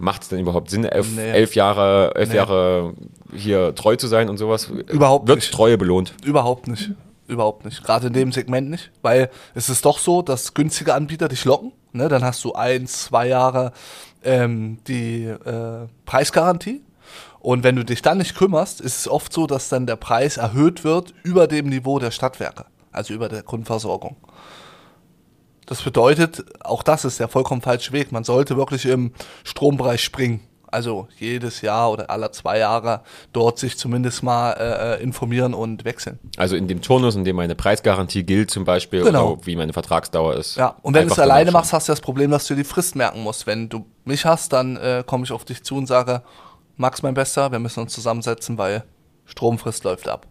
Macht 0.00 0.22
es 0.22 0.28
denn 0.28 0.38
überhaupt 0.38 0.70
Sinn, 0.70 0.84
elf, 0.84 1.08
Nee. 1.16 1.30
elf 1.30 1.56
Jahre, 1.56 2.12
elf 2.14 2.28
Nee. 2.30 2.36
Jahre 2.36 2.94
hier 3.34 3.74
treu 3.74 3.96
zu 3.96 4.06
sein 4.06 4.28
und 4.28 4.36
sowas? 4.36 4.70
Überhaupt 4.86 5.26
Wird 5.26 5.38
nicht. 5.40 5.52
Treue 5.52 5.76
belohnt? 5.76 6.14
Überhaupt 6.24 6.68
nicht. 6.68 6.90
Überhaupt 7.28 7.66
nicht. 7.66 7.84
Gerade 7.84 8.08
in 8.08 8.14
dem 8.14 8.32
Segment 8.32 8.70
nicht. 8.70 8.90
Weil 9.02 9.30
es 9.54 9.68
ist 9.68 9.84
doch 9.84 9.98
so, 9.98 10.22
dass 10.22 10.54
günstige 10.54 10.94
Anbieter 10.94 11.28
dich 11.28 11.44
locken. 11.44 11.72
Ne? 11.92 12.08
Dann 12.08 12.24
hast 12.24 12.42
du 12.42 12.54
ein, 12.54 12.86
zwei 12.86 13.28
Jahre 13.28 13.72
ähm, 14.24 14.78
die 14.88 15.24
äh, 15.24 15.86
Preisgarantie. 16.06 16.82
Und 17.38 17.64
wenn 17.64 17.76
du 17.76 17.84
dich 17.84 18.02
dann 18.02 18.18
nicht 18.18 18.34
kümmerst, 18.34 18.80
ist 18.80 18.98
es 18.98 19.08
oft 19.08 19.32
so, 19.32 19.46
dass 19.46 19.68
dann 19.68 19.86
der 19.86 19.96
Preis 19.96 20.38
erhöht 20.38 20.84
wird 20.84 21.14
über 21.22 21.46
dem 21.46 21.68
Niveau 21.68 21.98
der 21.98 22.10
Stadtwerke. 22.10 22.64
Also 22.92 23.12
über 23.12 23.28
der 23.28 23.42
Grundversorgung. 23.42 24.16
Das 25.66 25.82
bedeutet, 25.82 26.44
auch 26.64 26.82
das 26.82 27.04
ist 27.04 27.20
der 27.20 27.28
vollkommen 27.28 27.60
falsche 27.60 27.92
Weg. 27.92 28.10
Man 28.10 28.24
sollte 28.24 28.56
wirklich 28.56 28.86
im 28.86 29.12
Strombereich 29.44 30.02
springen. 30.02 30.40
Also 30.70 31.08
jedes 31.18 31.60
Jahr 31.62 31.90
oder 31.90 32.10
alle 32.10 32.30
zwei 32.30 32.58
Jahre 32.58 33.00
dort 33.32 33.58
sich 33.58 33.78
zumindest 33.78 34.22
mal 34.22 34.52
äh, 34.52 35.02
informieren 35.02 35.54
und 35.54 35.84
wechseln. 35.84 36.18
Also 36.36 36.56
in 36.56 36.68
dem 36.68 36.82
Turnus, 36.82 37.16
in 37.16 37.24
dem 37.24 37.36
meine 37.36 37.54
Preisgarantie 37.54 38.22
gilt 38.22 38.50
zum 38.50 38.64
Beispiel 38.64 39.02
Genau. 39.02 39.32
oder 39.32 39.46
wie 39.46 39.56
meine 39.56 39.72
Vertragsdauer 39.72 40.34
ist. 40.36 40.56
Ja, 40.56 40.76
und 40.82 40.94
wenn 40.94 41.06
du 41.06 41.12
es 41.12 41.18
alleine 41.18 41.50
machst, 41.50 41.72
hast 41.72 41.88
du 41.88 41.92
das 41.92 42.00
Problem, 42.00 42.30
dass 42.30 42.46
du 42.46 42.54
die 42.54 42.64
Frist 42.64 42.96
merken 42.96 43.22
musst. 43.22 43.46
Wenn 43.46 43.68
du 43.68 43.86
mich 44.04 44.24
hast, 44.24 44.52
dann 44.52 44.76
äh, 44.76 45.02
komme 45.06 45.24
ich 45.24 45.32
auf 45.32 45.44
dich 45.44 45.62
zu 45.64 45.76
und 45.76 45.86
sage, 45.86 46.22
Max, 46.76 47.02
mein 47.02 47.14
Bester, 47.14 47.50
wir 47.50 47.58
müssen 47.58 47.80
uns 47.80 47.92
zusammensetzen, 47.92 48.56
weil 48.58 48.84
Stromfrist 49.24 49.84
läuft 49.84 50.08
ab. 50.08 50.26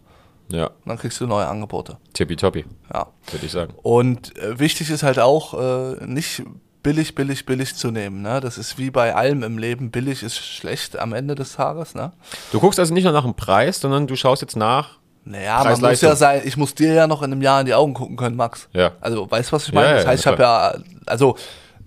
Ja, 0.49 0.67
Und 0.67 0.73
dann 0.85 0.97
kriegst 0.97 1.19
du 1.19 1.27
neue 1.27 1.45
Angebote. 1.45 1.97
tippitoppi, 2.13 2.63
Ja. 2.93 3.07
würde 3.31 3.45
ich 3.45 3.51
sagen. 3.51 3.73
Und 3.83 4.37
äh, 4.37 4.57
wichtig 4.59 4.89
ist 4.89 5.03
halt 5.03 5.19
auch, 5.19 5.53
äh, 5.53 6.05
nicht 6.05 6.41
billig, 6.87 7.15
billig, 7.15 7.45
billig 7.45 7.75
zu 7.75 7.91
nehmen. 7.91 8.21
Ne? 8.21 8.39
Das 8.39 8.57
ist 8.57 8.77
wie 8.77 8.91
bei 8.91 9.13
allem 9.13 9.43
im 9.43 9.57
Leben. 9.57 9.91
Billig 9.91 10.23
ist 10.23 10.37
schlecht 10.37 10.97
am 10.97 11.11
Ende 11.11 11.35
des 11.35 11.51
Tages. 11.57 11.95
Ne? 11.95 12.13
Du 12.53 12.61
guckst 12.61 12.79
also 12.79 12.93
nicht 12.93 13.03
nur 13.03 13.11
nach 13.11 13.25
dem 13.25 13.33
Preis, 13.33 13.81
sondern 13.81 14.07
du 14.07 14.15
schaust 14.15 14.41
jetzt 14.41 14.55
nach. 14.55 14.91
Naja, 15.25 15.61
man 15.65 15.81
muss 15.81 15.99
ja 15.99 16.15
sein, 16.15 16.43
ich 16.45 16.55
muss 16.55 16.75
dir 16.75 16.93
ja 16.93 17.05
noch 17.05 17.21
in 17.23 17.33
einem 17.33 17.41
Jahr 17.41 17.59
in 17.59 17.65
die 17.65 17.73
Augen 17.73 17.93
gucken 17.93 18.15
können, 18.15 18.37
Max. 18.37 18.69
Ja. 18.71 18.93
Also, 19.01 19.29
weißt 19.29 19.49
du, 19.51 19.55
was 19.57 19.67
ich 19.67 19.73
meine? 19.73 19.89
Ja, 19.89 19.95
das 19.95 20.05
heißt, 20.07 20.21
ich 20.21 20.27
habe 20.27 20.41
ja, 20.41 20.75
also 21.05 21.35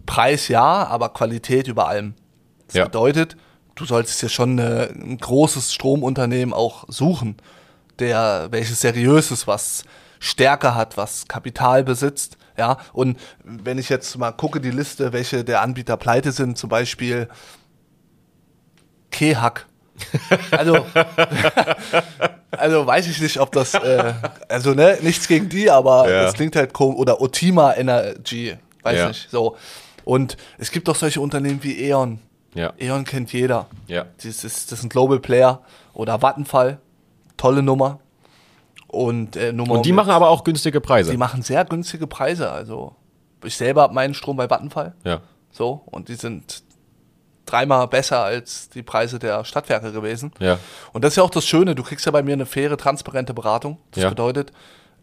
Preis 0.05 0.49
ja, 0.49 0.63
aber 0.87 1.09
Qualität 1.09 1.67
über 1.67 1.89
allem. 1.89 2.13
Das 2.67 2.75
Ja. 2.77 2.85
bedeutet, 2.85 3.39
du 3.77 3.87
solltest 3.87 4.21
dir 4.21 4.29
schon 4.29 4.59
äh, 4.59 4.91
ein 4.93 5.17
großes 5.17 5.73
Stromunternehmen 5.73 6.53
auch 6.53 6.85
suchen, 6.89 7.39
der 7.99 8.49
welches 8.51 8.83
seriös 8.83 9.31
ist, 9.31 9.47
was 9.47 9.85
Stärke 10.19 10.75
hat, 10.75 10.99
was 10.99 11.27
Kapital 11.27 11.85
besitzt. 11.85 12.37
Ja, 12.61 12.77
und 12.93 13.19
wenn 13.43 13.79
ich 13.79 13.89
jetzt 13.89 14.19
mal 14.19 14.33
gucke, 14.33 14.61
die 14.61 14.71
Liste, 14.71 15.15
welche 15.15 15.45
der 15.45 15.63
Anbieter 15.63 15.97
pleite 15.97 16.31
sind, 16.31 16.59
zum 16.59 16.69
Beispiel 16.69 17.27
Kehack. 19.11 19.67
Also, 20.51 20.85
also 22.51 22.87
weiß 22.87 23.07
ich 23.07 23.19
nicht, 23.21 23.39
ob 23.39 23.53
das, 23.53 23.73
äh, 23.75 24.13
also 24.49 24.75
ne, 24.75 24.99
nichts 25.01 25.27
gegen 25.27 25.49
die, 25.49 25.71
aber 25.71 26.11
Ja. 26.11 26.23
das 26.25 26.35
klingt 26.35 26.55
halt 26.55 26.75
komisch. 26.75 26.99
Oder 26.99 27.23
Otima 27.23 27.73
Energy, 27.75 28.57
weiß 28.83 28.99
Ja. 28.99 29.09
nicht. 29.09 29.31
So. 29.31 29.57
Und 30.05 30.37
es 30.59 30.71
gibt 30.71 30.87
doch 30.89 30.97
solche 30.97 31.21
Unternehmen 31.23 31.63
wie 31.63 31.81
E.ON. 31.89 32.19
Ja, 32.55 32.73
E.ON 32.79 33.05
kennt 33.05 33.33
jeder. 33.33 33.69
ja. 33.87 34.05
Das 34.17 34.27
ist, 34.27 34.45
das 34.71 34.81
ist 34.81 34.85
ein 34.85 34.89
Global 34.91 35.19
Player. 35.19 35.63
Oder 35.95 36.21
Vattenfall, 36.21 36.79
tolle 37.39 37.63
Nummer. 37.63 38.01
Und, 38.91 39.37
äh, 39.37 39.53
Nummer 39.53 39.75
Und 39.75 39.87
die 39.87 39.93
machen 39.93 40.11
aber 40.11 40.29
auch 40.31 40.43
günstige 40.43 40.81
Preise. 40.81 41.13
die 41.13 41.17
machen 41.17 41.43
sehr 41.43 41.65
günstige 41.65 42.07
Preise. 42.07 42.51
Also 42.51 42.97
ich 43.45 43.57
selber 43.57 43.83
habe 43.83 43.95
meinen 43.95 44.15
Strom 44.15 44.37
bei 44.37 44.49
Vattenfall. 44.51 44.95
Ja, 45.05 45.21
So, 45.53 45.83
und 45.87 46.09
die 46.09 46.15
sind 46.17 46.63
dreimal 47.47 47.87
besser 47.89 48.19
als 48.25 48.69
die 48.69 48.83
Preise 48.83 49.19
der 49.19 49.45
Stadtwerke 49.45 49.93
gewesen. 49.93 50.33
ja, 50.41 50.59
Und 50.93 51.05
das 51.05 51.13
ist 51.13 51.17
ja 51.17 51.23
auch 51.23 51.31
das 51.31 51.45
Schöne, 51.47 51.75
du 51.75 51.83
kriegst 51.83 52.07
ja 52.07 52.13
bei 52.13 52.23
mir 52.23 52.33
eine 52.35 52.47
faire, 52.47 52.77
transparente 52.77 53.33
Beratung. 53.35 53.79
Das 53.93 54.05
Ja. 54.05 54.09
bedeutet, 54.11 54.53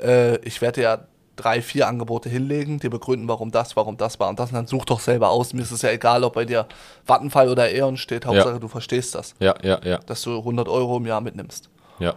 äh, 0.01 0.37
ich 0.45 0.61
werde 0.61 0.81
ja 0.81 0.99
drei, 1.35 1.61
vier 1.61 1.87
Angebote 1.87 2.29
hinlegen, 2.29 2.79
dir 2.79 2.89
begründen, 2.89 3.27
warum 3.27 3.51
das, 3.51 3.75
warum 3.75 3.95
das 3.97 4.19
war 4.19 4.27
und 4.29 4.39
das. 4.39 4.49
Und 4.49 4.55
dann 4.55 4.67
such 4.67 4.85
doch 4.85 4.99
selber 4.99 5.29
aus. 5.29 5.53
Mir 5.53 5.61
ist 5.61 5.71
es 5.71 5.81
ja 5.81 5.91
egal, 5.91 6.23
ob 6.23 6.33
bei 6.33 6.45
dir 6.45 6.67
Vattenfall 7.05 7.49
oder 7.49 7.69
E.ON 7.71 7.95
steht. 7.97 8.25
Hauptsache, 8.25 8.59
du 8.59 8.67
verstehst 8.67 9.13
das, 9.15 9.33
ja, 9.39 9.53
ja, 9.63 9.79
ja, 9.83 9.97
dass 9.99 10.21
du 10.23 10.37
100 10.39 10.67
Euro 10.67 10.97
im 10.97 11.05
Jahr 11.05 11.21
mitnimmst. 11.21 11.69
ja. 11.99 12.13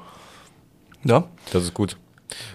Ja? 1.04 1.25
Das 1.52 1.62
ist 1.64 1.75
gut. 1.75 1.97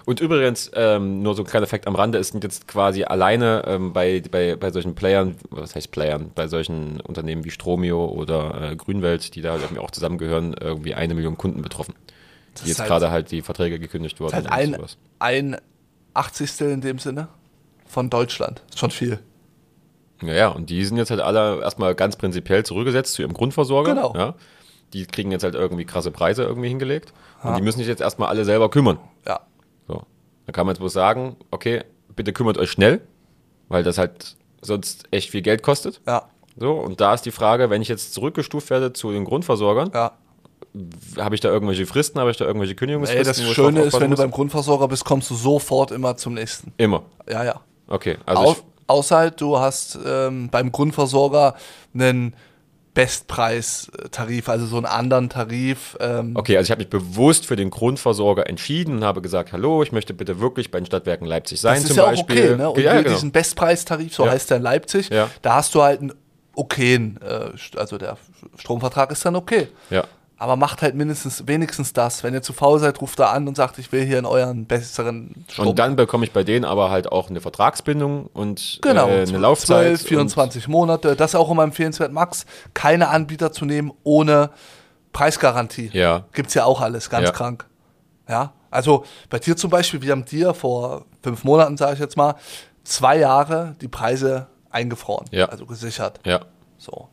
Und 0.06 0.20
übrigens, 0.20 0.70
ähm, 0.74 1.22
nur 1.22 1.34
so 1.34 1.42
ein 1.42 1.46
kleiner 1.46 1.64
Effekt 1.64 1.86
am 1.86 1.94
Rande, 1.96 2.18
es 2.18 2.28
sind 2.28 2.42
jetzt 2.44 2.66
quasi 2.66 3.04
alleine 3.04 3.62
ähm, 3.66 3.92
bei, 3.92 4.22
bei, 4.30 4.56
bei 4.56 4.70
solchen 4.70 4.94
Playern, 4.94 5.36
was 5.50 5.74
heißt 5.74 5.90
Playern, 5.90 6.30
bei 6.34 6.48
solchen 6.48 7.00
Unternehmen 7.02 7.44
wie 7.44 7.50
Stromio 7.50 8.06
oder 8.06 8.70
äh, 8.72 8.76
Grünwelt, 8.76 9.34
die 9.34 9.42
da 9.42 9.58
auch 9.78 9.90
zusammengehören, 9.90 10.54
irgendwie 10.58 10.94
eine 10.94 11.14
Million 11.14 11.36
Kunden 11.36 11.60
betroffen. 11.60 11.94
Die 12.58 12.62
ist 12.62 12.68
jetzt 12.68 12.78
halt- 12.80 12.88
gerade 12.88 13.10
halt 13.10 13.30
die 13.30 13.42
Verträge 13.42 13.78
gekündigt 13.78 14.18
wurden. 14.18 14.34
Halt 14.34 14.50
ein, 14.50 14.72
sowas. 14.74 14.96
ein 15.18 15.58
Achtzigstel 16.14 16.70
in 16.70 16.80
dem 16.80 16.98
Sinne 16.98 17.28
von 17.86 18.08
Deutschland. 18.08 18.62
Ist 18.70 18.78
schon 18.78 18.90
viel. 18.90 19.18
Ja, 20.22 20.32
ja, 20.32 20.48
und 20.48 20.70
die 20.70 20.82
sind 20.86 20.96
jetzt 20.96 21.10
halt 21.10 21.20
alle 21.20 21.60
erstmal 21.60 21.94
ganz 21.94 22.16
prinzipiell 22.16 22.64
zurückgesetzt 22.64 23.12
zu 23.12 23.20
ihrem 23.22 23.34
Grundversorger. 23.34 23.94
Genau. 23.94 24.14
Ja. 24.16 24.34
Die 24.96 25.06
kriegen 25.06 25.30
jetzt 25.30 25.44
halt 25.44 25.54
irgendwie 25.54 25.84
krasse 25.84 26.10
Preise 26.10 26.42
irgendwie 26.44 26.68
hingelegt 26.68 27.12
und 27.42 27.56
die 27.56 27.62
müssen 27.62 27.78
sich 27.78 27.86
jetzt 27.86 28.00
erstmal 28.00 28.28
alle 28.28 28.44
selber 28.44 28.70
kümmern. 28.70 28.98
Ja. 29.26 29.40
So. 29.86 30.02
Da 30.46 30.52
kann 30.52 30.66
man 30.66 30.74
jetzt 30.74 30.80
bloß 30.80 30.92
sagen, 30.92 31.36
okay, 31.50 31.84
bitte 32.14 32.32
kümmert 32.32 32.58
euch 32.58 32.70
schnell, 32.70 33.00
weil 33.68 33.82
das 33.82 33.98
halt 33.98 34.36
sonst 34.62 35.04
echt 35.10 35.30
viel 35.30 35.42
Geld 35.42 35.62
kostet. 35.62 36.00
Ja. 36.06 36.28
So, 36.58 36.72
und 36.72 37.00
da 37.00 37.12
ist 37.14 37.22
die 37.26 37.30
Frage, 37.30 37.68
wenn 37.68 37.82
ich 37.82 37.88
jetzt 37.88 38.14
zurückgestuft 38.14 38.70
werde 38.70 38.92
zu 38.92 39.12
den 39.12 39.24
Grundversorgern, 39.24 39.90
Ja. 39.92 40.12
habe 41.18 41.34
ich 41.34 41.40
da 41.42 41.50
irgendwelche 41.50 41.84
Fristen, 41.86 42.18
habe 42.18 42.30
ich 42.30 42.38
da 42.38 42.46
irgendwelche 42.46 42.74
Kündigungsfristen? 42.74 43.26
das 43.26 43.44
wo 43.44 43.50
ich 43.50 43.54
Schöne 43.54 43.82
ist, 43.82 43.92
wenn 43.94 44.00
du 44.00 44.14
aufpassen 44.14 44.16
beim 44.16 44.30
Grundversorger 44.30 44.88
bist, 44.88 45.04
kommst 45.04 45.30
du 45.30 45.34
sofort 45.34 45.90
immer 45.90 46.16
zum 46.16 46.34
nächsten. 46.34 46.68
muss? 46.68 46.74
Immer. 46.78 47.02
Ja, 47.28 47.44
ja. 47.44 47.60
Okay, 47.88 48.16
also 48.24 48.42
Au 48.42 48.56
außer 48.88 49.16
halt, 49.16 49.40
du 49.40 49.58
hast 49.58 49.98
ähm, 50.06 50.48
beim 50.50 50.72
Grundversorger 50.72 51.54
einen 51.94 52.34
Bestpreistarif, 52.96 54.48
also 54.48 54.64
so 54.64 54.76
einen 54.78 54.86
anderen 54.86 55.28
Tarif. 55.28 55.96
Ähm, 56.00 56.32
okay, 56.34 56.56
also 56.56 56.66
ich 56.66 56.70
habe 56.70 56.80
mich 56.80 56.88
bewusst 56.88 57.46
für 57.46 57.54
den 57.54 57.68
Grundversorger 57.68 58.48
entschieden 58.48 58.96
und 58.96 59.04
habe 59.04 59.20
gesagt, 59.20 59.52
hallo, 59.52 59.82
ich 59.82 59.92
möchte 59.92 60.14
bitte 60.14 60.40
wirklich 60.40 60.70
bei 60.70 60.80
den 60.80 60.86
Stadtwerken 60.86 61.26
Leipzig 61.26 61.60
sein 61.60 61.82
das 61.82 61.90
ist 61.90 61.96
ja 61.96 62.04
auch 62.04 62.08
Beispiel. 62.08 62.44
okay, 62.52 62.56
ne? 62.56 62.70
Und 62.70 62.80
ja, 62.82 62.94
genau. 63.00 63.14
diesen 63.14 63.32
Bestpreistarif, 63.32 64.14
so 64.14 64.24
Ja. 64.24 64.32
heißt 64.32 64.48
der 64.50 64.56
in 64.56 64.62
Leipzig, 64.62 65.10
Ja. 65.10 65.28
da 65.42 65.56
hast 65.56 65.74
du 65.74 65.82
halt 65.82 66.00
einen 66.00 66.14
okayen, 66.54 67.18
äh, 67.20 67.50
also 67.78 67.98
der 67.98 68.16
Stromvertrag 68.56 69.10
ist 69.12 69.24
dann 69.26 69.36
okay. 69.36 69.68
ja. 69.90 70.04
Aber 70.38 70.56
macht 70.56 70.82
halt 70.82 70.94
mindestens, 70.94 71.46
wenigstens 71.46 71.94
das. 71.94 72.22
Wenn 72.22 72.34
ihr 72.34 72.42
zu 72.42 72.52
faul 72.52 72.78
seid, 72.78 73.00
ruft 73.00 73.18
da 73.18 73.30
an 73.30 73.48
und 73.48 73.56
sagt, 73.56 73.78
ich 73.78 73.90
will 73.90 74.04
hier 74.04 74.18
in 74.18 74.26
euren 74.26 74.66
besseren 74.66 75.34
Strom. 75.48 75.68
Und 75.68 75.78
dann 75.78 75.96
bekomme 75.96 76.26
ich 76.26 76.32
bei 76.32 76.44
denen 76.44 76.66
aber 76.66 76.90
halt 76.90 77.10
auch 77.10 77.30
eine 77.30 77.40
Vertragsbindung 77.40 78.26
und 78.34 78.78
Genau, 78.82 79.08
äh, 79.08 79.22
eine 79.26 79.38
Laufzeit. 79.38 79.96
12, 79.98 80.02
24 80.08 80.68
Monate. 80.68 81.16
Das 81.16 81.30
ist 81.30 81.34
auch 81.36 81.50
immer 81.50 81.62
empfehlenswert, 81.62 82.12
Max, 82.12 82.44
keine 82.74 83.08
Anbieter 83.08 83.50
zu 83.50 83.64
nehmen 83.64 83.92
ohne 84.04 84.50
Preisgarantie. 85.12 85.90
Ja, 85.94 86.24
Gibt's 86.32 86.52
ja 86.54 86.64
auch 86.64 86.80
alles, 86.82 87.08
ganz 87.08 87.26
Ja. 87.28 87.32
krank. 87.32 87.66
Ja, 88.28 88.52
also 88.70 89.04
bei 89.30 89.38
dir 89.38 89.56
zum 89.56 89.70
Beispiel, 89.70 90.02
wir 90.02 90.12
haben 90.12 90.24
dir 90.26 90.52
vor 90.52 91.06
fünf 91.22 91.44
Monaten, 91.44 91.76
sage 91.78 91.94
ich 91.94 91.98
jetzt 92.00 92.16
mal, 92.18 92.34
zwei 92.84 93.18
Jahre 93.18 93.74
die 93.80 93.88
Preise 93.88 94.48
eingefroren, 94.70 95.26
Ja. 95.30 95.46
also 95.46 95.64
gesichert. 95.64 96.20
ja. 96.26 96.40
So. 96.76 97.08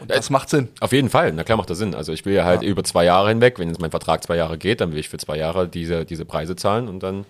Und 0.00 0.10
das 0.10 0.30
macht 0.30 0.48
Sinn. 0.50 0.68
Auf 0.80 0.92
jeden 0.92 1.08
Fall, 1.10 1.32
na 1.32 1.44
klar 1.44 1.56
macht 1.58 1.70
das 1.70 1.78
Sinn. 1.78 1.94
Also 1.94 2.12
ich 2.12 2.24
will 2.24 2.34
ja 2.34 2.44
halt 2.44 2.62
über 2.62 2.84
zwei 2.84 3.04
Jahre 3.04 3.28
hinweg, 3.28 3.58
wenn 3.58 3.68
jetzt 3.68 3.80
mein 3.80 3.90
Vertrag 3.90 4.22
zwei 4.22 4.36
Jahre 4.36 4.58
geht, 4.58 4.80
dann 4.80 4.92
will 4.92 4.98
ich 4.98 5.08
für 5.08 5.18
zwei 5.18 5.36
Jahre 5.36 5.68
diese, 5.68 6.04
diese 6.04 6.24
Preise 6.24 6.56
zahlen 6.56 6.88
und 6.88 7.02
dann 7.02 7.24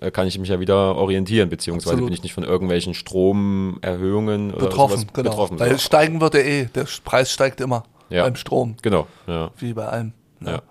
äh, 0.00 0.10
kann 0.10 0.26
ich 0.26 0.38
mich 0.38 0.48
ja 0.48 0.60
wieder 0.60 0.96
orientieren, 0.96 1.48
beziehungsweise 1.48 1.90
Absolut. 1.94 2.08
bin 2.10 2.14
ich 2.14 2.22
nicht 2.22 2.34
von 2.34 2.44
irgendwelchen 2.44 2.94
Stromerhöhungen 2.94 4.52
oder 4.54 4.66
Betroffen, 4.66 4.98
sowas 5.00 5.12
genau. 5.12 5.30
betroffen. 5.30 5.60
Weil 5.60 5.72
So. 5.72 5.78
steigen 5.78 6.20
wird 6.20 6.34
er 6.34 6.44
eh. 6.44 6.64
Der 6.66 6.86
Preis 7.04 7.32
steigt 7.32 7.60
immer 7.60 7.84
Ja. 8.10 8.24
beim 8.24 8.36
Strom, 8.36 8.76
Genau, 8.82 9.06
ja. 9.26 9.50
wie 9.58 9.72
bei 9.72 9.86
allem. 9.86 10.12
ne? 10.40 10.50
Ja. 10.52 10.62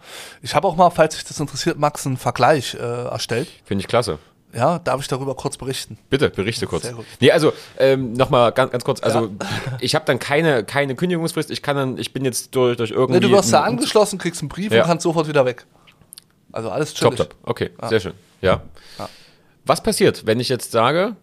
Ich 0.41 0.55
habe 0.55 0.67
auch 0.67 0.75
mal, 0.75 0.89
falls 0.89 1.15
sich 1.15 1.23
das 1.23 1.39
interessiert, 1.39 1.77
Max, 1.77 2.05
einen 2.07 2.17
Vergleich 2.17 2.73
äh, 2.75 2.77
erstellt. 2.79 3.47
Finde 3.65 3.81
ich 3.81 3.87
klasse. 3.87 4.19
Ja, 4.57 4.79
darf 4.79 4.99
ich 5.01 5.07
darüber 5.07 5.35
kurz 5.35 5.55
berichten? 5.55 5.97
Bitte, 6.09 6.29
berichte 6.31 6.65
kurz. 6.65 6.83
Sehr 6.83 6.93
gut. 6.93 7.05
Nee, 7.19 7.31
also 7.31 7.53
ähm, 7.77 8.13
nochmal 8.13 8.51
ganz, 8.51 8.71
ganz 8.71 8.83
kurz, 8.83 9.03
also 9.03 9.29
ich 9.79 9.93
habe 9.93 10.03
dann 10.05 10.17
keine, 10.17 10.63
keine 10.63 10.95
Kündigungsfrist, 10.95 11.51
ich 11.51 11.61
kann 11.61 11.75
dann, 11.77 11.97
ich 11.99 12.11
bin 12.11 12.25
jetzt 12.25 12.55
durch, 12.55 12.75
durch 12.75 12.89
irgendwie... 12.91 13.13
Ne, 13.13 13.19
du 13.19 13.31
wirst 13.31 13.53
da 13.53 13.61
angeschlossen, 13.61 14.17
kriegst 14.17 14.41
einen 14.41 14.49
Brief 14.49 14.71
Ja. 14.73 14.81
und 14.81 14.87
kannst 14.87 15.03
sofort 15.03 15.27
wieder 15.27 15.45
weg. 15.45 15.65
Also 16.51 16.71
alles 16.71 16.93
chillig. 16.95 17.17
Top, 17.17 17.29
top. 17.29 17.35
Okay, 17.43 17.69
sehr 17.87 17.99
schön. 17.99 18.13
Ja. 18.41 18.61
Ja. 18.97 19.07
Was 19.65 19.83
passiert, 19.83 20.25
wenn 20.25 20.39
ich 20.39 20.49
jetzt 20.49 20.71
sage, 20.71 21.15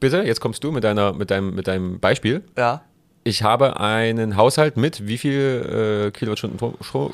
bitte, 0.00 0.22
jetzt 0.22 0.40
kommst 0.40 0.64
du 0.64 0.72
mit, 0.72 0.84
deiner, 0.84 1.12
mit, 1.12 1.30
deinem, 1.30 1.54
mit 1.54 1.66
deinem 1.66 2.00
Beispiel, 2.00 2.42
Ja. 2.56 2.82
Ich 3.26 3.42
habe 3.42 3.80
einen 3.80 4.36
Haushalt 4.36 4.76
mit 4.76 5.06
wie 5.06 5.16
viel 5.18 6.08
äh, 6.08 6.10
Kilowattstunden 6.10 6.58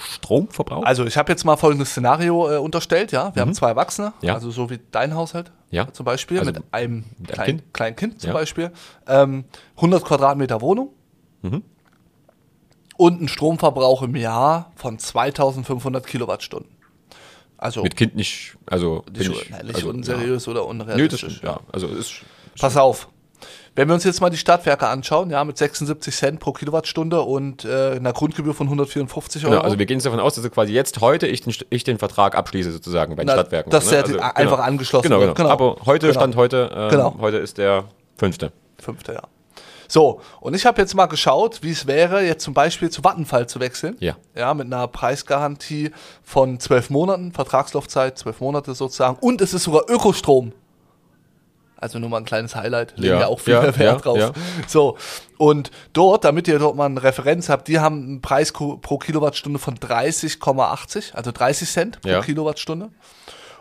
Stromverbrauch? 0.01 0.83
Also 0.85 1.05
ich 1.07 1.17
habe 1.17 1.31
jetzt 1.31 1.45
mal 1.45 1.57
folgendes 1.57 1.91
Szenario 1.91 2.51
äh, 2.53 2.57
unterstellt, 2.59 3.13
ja. 3.13 3.35
Wir 3.35 3.43
haben 3.43 3.55
zwei 3.55 3.69
Erwachsene, 3.69 4.09
Mhm. 4.21 4.27
Ja. 4.29 4.35
also 4.35 4.51
so 4.51 4.69
wie 4.71 4.81
dein 4.91 5.15
Haushalt 5.15 5.53
Ja. 5.71 5.93
zum 5.93 6.05
Beispiel, 6.05 6.41
Also 6.41 6.53
mit 6.53 6.63
einem 6.73 7.05
kleinen 7.29 7.47
Kind? 7.61 7.75
Kleinen 7.75 7.97
kind 7.97 8.21
zum 8.21 8.29
Ja. 8.29 8.35
Beispiel. 8.35 8.73
Ähm, 9.07 9.45
100 9.77 10.05
Quadratmeter 10.05 10.61
Wohnung 10.61 10.91
Mhm. 11.43 11.63
und 12.97 13.19
einen 13.19 13.29
Stromverbrauch 13.29 14.03
im 14.03 14.17
Jahr 14.17 14.73
von 14.75 14.99
2500 14.99 16.07
Kilowattstunden. 16.07 16.71
Also 17.57 17.83
mit 17.83 17.95
Kind 17.95 18.17
nicht, 18.17 18.57
also 18.67 19.05
nicht, 19.17 19.31
ich, 19.31 19.55
also, 19.55 19.91
unseriös 19.91 20.49
oder 20.49 20.61
Ja. 20.63 20.73
Nö, 20.73 20.79
das 21.09 21.23
unrealistisch. 21.23 21.41
ja. 21.43 21.61
Also 21.71 21.87
ist, 21.89 22.23
Pass 22.59 22.77
auf. 22.77 23.09
Wenn 23.77 23.89
wir 23.89 23.95
uns 23.95 24.05
jetzt 24.05 24.21
mal 24.21 24.31
die 24.31 24.37
Stadtwerke 24.37 24.89
anschauen, 24.89 25.31
ja, 25.31 25.45
mit 25.45 25.57
76 25.57 26.15
Cent 26.15 26.41
pro 26.41 26.53
Kilowattstunde 26.53 27.23
und 27.23 27.65
äh, 27.65 27.93
einer 27.93 28.13
Grundgebühr 28.13 28.53
von 28.55 28.67
154 28.67 29.45
Euro. 29.45 29.53
genau, 29.53 29.65
also 29.65 29.79
wir 29.79 29.87
gehen 29.87 29.99
jetzt 29.99 30.07
davon 30.07 30.21
aus, 30.21 30.35
dass 30.35 30.51
quasi 30.51 30.73
jetzt 30.73 31.01
heute 31.01 31.27
ich 31.27 31.43
den, 31.43 31.55
ich 31.71 31.85
den 31.85 31.99
Vertrag 31.99 32.35
abschließe 32.35 32.73
sozusagen 32.73 33.15
bei 33.15 33.23
den 33.23 33.29
Na, 33.29 33.35
Stadtwerken. 33.35 33.71
dass 33.71 33.87
ne? 33.87 34.03
der 34.03 34.05
also, 34.07 34.19
einfach 34.21 34.59
angeschlossen 34.59 35.09
genau, 35.09 35.21
wird. 35.21 35.37
Genau. 35.37 35.57
Genau. 35.57 35.73
Aber 35.73 35.87
heute, 35.87 36.09
Genau. 36.09 36.19
Stand 36.21 36.37
heute, 36.37 36.71
ähm, 36.75 36.91
Genau. 36.91 37.17
heute 37.21 37.37
ist 37.37 37.59
der 37.59 37.85
fünfte. 38.17 38.53
Fünfte 38.79 39.13
Jahr. 39.13 39.29
So, 39.91 40.21
und 40.41 40.55
ich 40.55 40.67
habe 40.67 40.81
jetzt 40.81 40.95
mal 40.95 41.07
geschaut, 41.07 41.63
wie 41.63 41.73
es 41.73 41.87
wäre, 41.89 42.23
jetzt 42.23 42.45
zum 42.45 42.55
Beispiel 42.55 42.91
zu 42.91 43.03
Vattenfall 43.03 43.49
zu 43.49 43.59
wechseln. 43.59 43.97
Ja. 43.99 44.17
Ja, 44.37 44.55
mit 44.55 44.67
einer 44.67 44.87
Preisgarantie 44.87 45.91
von 46.23 46.61
zwölf 46.61 46.91
Monaten, 46.91 47.33
Vertragslaufzeit, 47.33 48.17
zwölf 48.17 48.41
Monate 48.41 48.75
sozusagen. 48.75 49.17
Und 49.21 49.41
es 49.41 49.53
ist 49.53 49.65
sogar 49.65 49.91
Ökostrom. 49.91 50.53
Also 51.81 51.99
nur 51.99 52.11
mal 52.11 52.19
ein 52.19 52.25
kleines 52.25 52.55
Highlight. 52.55 52.93
Legen 52.97 53.15
Ja, 53.15 53.21
ja, 53.21 53.27
auch 53.27 53.41
viel 53.41 53.55
ja, 53.55 53.63
Wert 53.63 53.79
ja, 53.79 53.95
drauf. 53.97 54.33
So, 54.67 54.99
und 55.39 55.71
dort, 55.93 56.25
damit 56.25 56.47
ihr 56.49 56.59
dort 56.59 56.77
mal 56.77 56.87
eine 56.87 57.03
Referenz 57.03 57.49
habt, 57.49 57.69
die 57.69 57.81
haben 57.81 58.03
einen 58.03 58.21
Preis 58.21 58.53
pro 58.53 58.99
Kilowattstunde 58.99 59.59
von 59.59 59.77
30,80, 59.77 61.15
also 61.15 61.33
30 61.33 61.71
Cent 61.71 61.99
pro. 62.05 62.21
Kilowattstunde. 62.21 62.91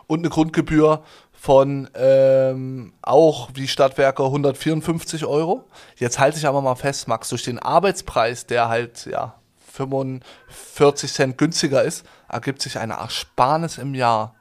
Und 0.06 0.18
eine 0.18 0.28
Grundgebühr 0.28 1.02
von 1.32 1.88
ähm, 1.94 2.92
auch 3.00 3.48
wie 3.54 3.66
Stadtwerke 3.66 4.22
154 4.24 5.24
Euro. 5.24 5.64
Jetzt 5.96 6.18
halte 6.18 6.36
ich 6.36 6.46
aber 6.46 6.60
mal 6.60 6.74
fest, 6.74 7.08
Max, 7.08 7.30
durch 7.30 7.44
den 7.44 7.58
Arbeitspreis, 7.58 8.44
der 8.44 8.68
halt 8.68 9.06
ja 9.06 9.40
45 9.72 11.12
Cent 11.12 11.38
günstiger 11.38 11.82
ist, 11.82 12.04
ergibt 12.28 12.60
sich 12.60 12.78
eine 12.78 12.94
Ersparnis 12.94 13.78
im 13.78 13.94
Jahr 13.94 14.34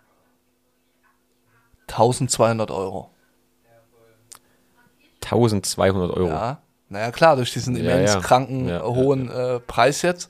1200 1.87 2.69
Euro. 2.69 3.11
1200 5.31 6.11
Euro. 6.15 6.29
Ja, 6.29 6.57
naja 6.89 7.11
klar, 7.11 7.35
durch 7.35 7.51
diesen 7.53 7.75
Ja, 7.75 7.93
immens 7.93 8.13
ja. 8.13 8.19
kranken, 8.19 8.67
Ja, 8.67 8.77
ja, 8.77 8.83
hohen 8.83 9.29
Äh, 9.29 9.59
Preis 9.59 10.01
jetzt 10.01 10.29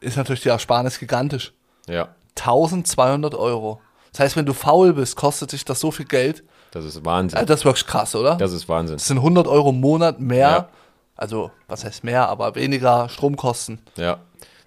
ist 0.00 0.16
natürlich 0.16 0.42
die 0.42 0.48
Ersparnis 0.48 0.98
gigantisch. 0.98 1.52
Ja, 1.88 2.08
1200 2.36 3.34
Euro. 3.34 3.80
Das 4.12 4.20
heißt, 4.20 4.36
wenn 4.36 4.46
du 4.46 4.52
faul 4.54 4.92
bist, 4.92 5.16
kostet 5.16 5.50
sich 5.50 5.64
das 5.64 5.80
so 5.80 5.90
viel 5.90 6.06
Geld. 6.06 6.44
das 6.70 6.84
ist 6.84 7.04
Wahnsinn. 7.04 7.38
Ja, 7.38 7.44
das 7.44 7.60
ist 7.60 7.64
wirklich 7.64 7.86
krass, 7.86 8.14
oder? 8.14 8.36
Das 8.36 8.52
ist 8.52 8.68
Wahnsinn. 8.68 8.96
Das 8.96 9.06
sind 9.06 9.18
100 9.18 9.46
Euro 9.48 9.70
im 9.70 9.80
Monat 9.80 10.20
mehr. 10.20 10.68
Also, 11.16 11.50
was 11.66 11.84
heißt 11.84 12.04
mehr, 12.04 12.28
aber 12.28 12.54
weniger 12.54 13.08
Stromkosten. 13.08 13.80
Ja. 13.96 14.18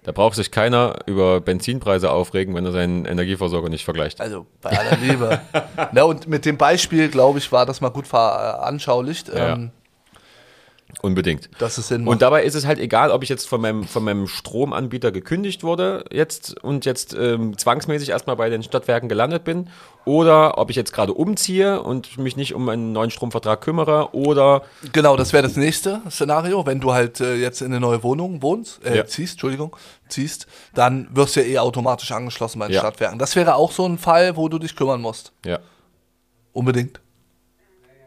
Da 0.04 0.10
braucht 0.12 0.34
sich 0.34 0.50
keiner 0.50 0.96
über 1.06 1.40
Benzinpreise 1.40 2.10
aufregen, 2.10 2.54
wenn 2.56 2.64
er 2.66 2.72
seinen 2.72 3.04
Energieversorger 3.04 3.68
nicht 3.68 3.84
vergleicht. 3.84 4.20
Also, 4.20 4.46
bei 4.60 4.70
aller 4.70 4.96
Liebe. 4.96 5.40
Na, 5.92 6.02
und 6.02 6.26
mit 6.26 6.44
dem 6.44 6.56
Beispiel, 6.56 7.08
glaube 7.08 7.38
ich, 7.38 7.52
war 7.52 7.66
das 7.66 7.80
mal 7.80 7.90
gut 7.90 8.08
veranschaulicht, 8.08 9.28
Ja. 9.28 9.52
ähm, 9.54 9.70
Unbedingt. 11.00 11.48
dass 11.58 11.78
es 11.78 11.88
Sinn 11.88 12.06
Und 12.06 12.22
dabei 12.22 12.44
ist 12.44 12.54
es 12.54 12.66
halt 12.66 12.78
egal, 12.78 13.10
ob 13.10 13.22
ich 13.22 13.28
jetzt 13.28 13.48
von 13.48 13.60
meinem, 13.60 13.84
von 13.84 14.04
meinem 14.04 14.28
Stromanbieter 14.28 15.10
gekündigt 15.10 15.64
wurde 15.64 16.04
jetzt 16.12 16.62
und 16.62 16.84
jetzt 16.84 17.14
ähm, 17.14 17.56
zwangsmäßig 17.58 18.10
erstmal 18.10 18.36
bei 18.36 18.50
den 18.50 18.62
Stadtwerken 18.62 19.08
gelandet 19.08 19.42
bin 19.42 19.68
oder 20.04 20.58
ob 20.58 20.70
ich 20.70 20.76
jetzt 20.76 20.92
gerade 20.92 21.14
umziehe 21.14 21.80
und 21.82 22.18
mich 22.18 22.36
nicht 22.36 22.54
um 22.54 22.68
einen 22.68 22.92
neuen 22.92 23.10
Stromvertrag 23.10 23.60
kümmere 23.62 24.14
oder 24.14 24.62
Genau, 24.92 25.16
das 25.16 25.32
wäre 25.32 25.42
das 25.42 25.56
nächste 25.56 26.02
Szenario. 26.10 26.66
Wenn 26.66 26.80
du 26.80 26.92
halt 26.92 27.20
äh, 27.20 27.34
jetzt 27.36 27.62
in 27.62 27.68
eine 27.68 27.80
neue 27.80 28.02
Wohnung 28.02 28.42
wohnst, 28.42 28.84
äh, 28.84 28.98
Ja. 28.98 29.06
ziehst, 29.06 29.32
Entschuldigung, 29.34 29.74
ziehst, 30.08 30.46
dann 30.74 31.08
wirst 31.12 31.34
du 31.36 31.40
ja 31.40 31.46
eh 31.46 31.58
automatisch 31.58 32.12
angeschlossen 32.12 32.58
bei 32.58 32.66
den 32.68 32.74
Ja. 32.74 32.80
Stadtwerken. 32.80 33.18
Das 33.18 33.34
wäre 33.34 33.54
auch 33.56 33.72
so 33.72 33.86
ein 33.86 33.98
Fall, 33.98 34.36
wo 34.36 34.48
du 34.48 34.58
dich 34.58 34.76
kümmern 34.76 35.00
musst. 35.00 35.32
ja. 35.44 35.58
Unbedingt. 36.52 37.00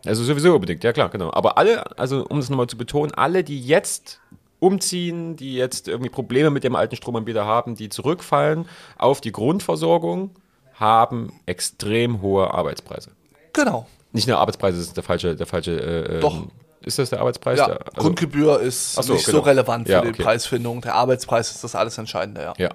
Also 0.06 0.24
sowieso 0.24 0.54
unbedingt, 0.56 0.84
ja 0.84 0.94
klar, 0.94 1.10
genau. 1.10 1.32
Aber 1.34 1.58
alle, 1.58 1.98
also 1.98 2.26
um 2.28 2.40
es 2.40 2.50
nochmal 2.50 2.68
zu 2.68 2.78
betonen, 2.78 3.14
alle, 3.14 3.44
die 3.44 3.62
jetzt 3.62 4.20
umziehen, 4.60 5.36
die 5.36 5.56
jetzt 5.56 5.88
irgendwie 5.88 6.10
Probleme 6.10 6.50
mit 6.50 6.64
dem 6.64 6.76
alten 6.76 6.96
Stromanbieter 6.96 7.46
haben, 7.46 7.76
die 7.76 7.90
zurückfallen 7.90 8.68
auf 8.98 9.22
die 9.22 9.32
Grundversorgung, 9.32 10.32
haben 10.76 11.32
extrem 11.46 12.22
hohe 12.22 12.54
Arbeitspreise. 12.54 13.12
Genau. 13.54 13.88
Nicht 14.12 14.28
nur 14.28 14.38
Arbeitspreise, 14.38 14.78
das 14.78 14.88
ist 14.88 14.98
der 14.98 15.04
falsche, 15.04 15.36
der 15.36 15.46
falsche. 15.46 15.72
Äh, 15.80 16.20
Doch. 16.20 16.36
ähm, 16.36 16.52
Ist 16.82 17.00
das 17.00 17.10
der 17.10 17.20
Arbeitspreis? 17.20 17.60
Ja, 17.60 17.68
Der, 17.68 17.80
also, 17.88 18.02
Grundgebühr 18.02 18.60
ist 18.62 18.94
so, 18.94 19.14
nicht 19.14 19.26
genau. 19.26 19.40
so 19.40 19.44
relevant 19.44 19.88
für 19.88 19.94
Ja, 19.94 20.02
die 20.02 20.10
okay. 20.10 20.24
Preisfindung. 20.24 20.82
Der 20.82 20.96
Arbeitspreis 20.96 21.52
ist 21.52 21.64
das 21.64 21.76
alles 21.76 21.98
Entscheidende, 21.98 22.42
ja. 22.42 22.54
ja. 22.58 22.70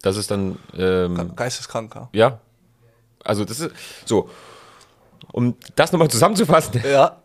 Das 0.00 0.16
ist 0.16 0.30
dann. 0.30 0.58
Ähm, 0.76 1.32
Geisteskranker. 1.36 2.08
ja. 2.12 2.40
Also 3.24 3.44
das 3.44 3.58
ist 3.60 3.72
so. 4.04 4.30
Um 5.32 5.54
das 5.76 5.92
nochmal 5.92 6.08
zusammenzufassen, 6.08 6.82
Ja. 6.90 7.16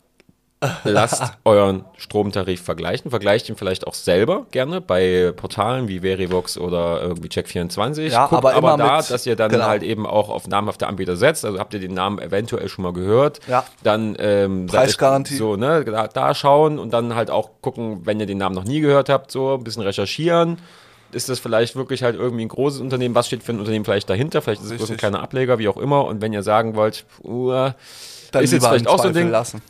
lasst 0.86 1.22
euren 1.44 1.84
Stromtarif 1.98 2.62
vergleichen. 2.64 3.12
Vergleicht 3.12 3.50
ihn 3.50 3.58
vielleicht 3.58 3.86
auch 3.86 3.94
selber 3.94 4.46
gerne 4.52 4.80
bei 4.80 5.34
Portalen 5.36 5.90
wie 5.90 6.00
Verivox 6.00 6.58
oder 6.58 7.02
irgendwie 7.02 7.28
Check24. 7.28 8.04
Ja, 8.12 8.28
Guckt 8.28 8.38
aber 8.38 8.54
immer 8.56 8.78
da, 8.78 8.98
mit- 8.98 9.10
dass 9.10 9.26
ihr 9.26 9.36
dann 9.36 9.52
genau. 9.52 9.66
halt 9.66 9.84
eben 9.84 10.06
auch 10.08 10.30
auf 10.30 10.48
namhafte 10.48 10.88
Anbieter 10.88 11.18
setzt. 11.18 11.44
Also 11.44 11.60
habt 11.60 11.74
ihr 11.74 11.82
den 11.82 11.94
Namen 11.94 12.18
eventuell 12.20 12.70
schon 12.70 12.84
mal 12.84 12.94
gehört. 12.94 13.42
Ja. 13.50 13.66
Dann 13.84 14.16
ähm, 14.20 14.68
Preisgarantie. 14.68 15.36
So, 15.36 15.58
ne, 15.58 15.84
da, 15.84 16.08
da 16.08 16.34
schauen 16.34 16.80
und 16.80 16.94
dann 16.94 17.14
halt 17.14 17.30
auch 17.30 17.50
gucken, 17.62 18.06
wenn 18.06 18.22
ihr 18.22 18.26
den 18.26 18.38
Namen 18.38 18.56
noch 18.56 18.64
nie 18.64 18.80
gehört 18.80 19.10
habt, 19.10 19.32
so 19.32 19.56
ein 19.56 19.66
bisschen 19.66 19.84
recherchieren. 19.84 20.60
Ist 21.16 21.30
das 21.30 21.40
vielleicht 21.40 21.76
wirklich 21.76 22.04
halt 22.04 22.16
irgendwie 22.16 22.46
ein 22.46 22.50
großes 22.50 22.82
Unternehmen? 22.82 23.16
Was 23.16 23.28
steht 23.28 23.44
für 23.44 23.52
ein 23.54 23.60
Unternehmen 23.60 23.86
vielleicht 23.86 24.10
dahinter? 24.10 24.42
Vielleicht 24.42 24.62
ist 24.62 24.72
es 24.72 24.78
bloß 24.78 24.92
ein 24.92 24.98
kleiner 24.98 25.22
Ableger, 25.22 25.60
wie 25.60 25.68
auch 25.68 25.78
immer. 25.78 26.06
Und 26.06 26.22
wenn 26.22 26.34
ihr 26.34 26.44
sagen 26.44 26.76
wollt, 26.76 27.06
uh, 27.24 27.50
Dann 28.32 28.44
ist 28.44 28.52
jetzt 28.52 28.66
vielleicht 28.66 28.88
auch 28.88 29.00
so 29.02 29.08
ein 29.10 29.14
Ding, 29.14 29.30
lassen. 29.30 29.62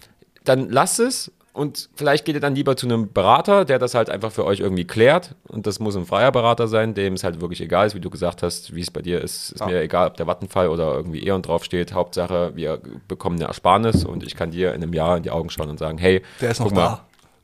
dann 0.44 0.70
lasst 0.70 1.00
es 1.00 1.32
und 1.54 1.90
vielleicht 1.96 2.26
geht 2.26 2.34
ihr 2.36 2.42
dann 2.42 2.56
lieber 2.56 2.76
zu 2.76 2.88
einem 2.88 3.14
Berater, 3.14 3.64
der 3.64 3.78
das 3.78 3.94
halt 3.94 4.10
einfach 4.10 4.32
für 4.32 4.44
euch 4.44 4.60
irgendwie 4.60 4.86
klärt. 4.86 5.36
Und 5.48 5.68
das 5.68 5.80
muss 5.80 5.96
ein 5.96 6.06
freier 6.08 6.32
Berater 6.32 6.68
sein, 6.68 6.96
dem 6.96 7.14
es 7.14 7.24
halt 7.24 7.42
wirklich 7.42 7.62
egal 7.62 7.86
ist, 7.86 7.94
wie 7.96 8.00
du 8.00 8.10
gesagt 8.10 8.42
hast, 8.42 8.74
wie 8.74 8.82
es 8.82 8.90
bei 8.90 9.04
dir 9.04 9.22
ist. 9.22 9.52
Ist 9.52 9.60
Ja. 9.60 9.68
mir 9.68 9.82
egal, 9.82 10.08
ob 10.08 10.18
der 10.18 10.26
Vattenfall 10.26 10.68
oder 10.70 10.94
irgendwie 10.96 11.24
E.ON 11.28 11.44
draufsteht. 11.44 11.94
Hauptsache, 11.94 12.54
wir 12.56 12.80
bekommen 13.08 13.36
eine 13.36 13.46
Ersparnis 13.46 14.04
und 14.04 14.24
ich 14.24 14.36
kann 14.36 14.50
dir 14.50 14.70
in 14.74 14.82
einem 14.82 14.94
Jahr 14.94 15.18
in 15.18 15.22
die 15.24 15.30
Augen 15.30 15.52
schauen 15.52 15.70
und 15.70 15.78
sagen, 15.78 16.00
hey, 16.00 16.24
Der 16.42 16.50
ist 16.52 16.60
noch 16.60 16.68
guck 16.70 16.76
mal, 16.76 17.02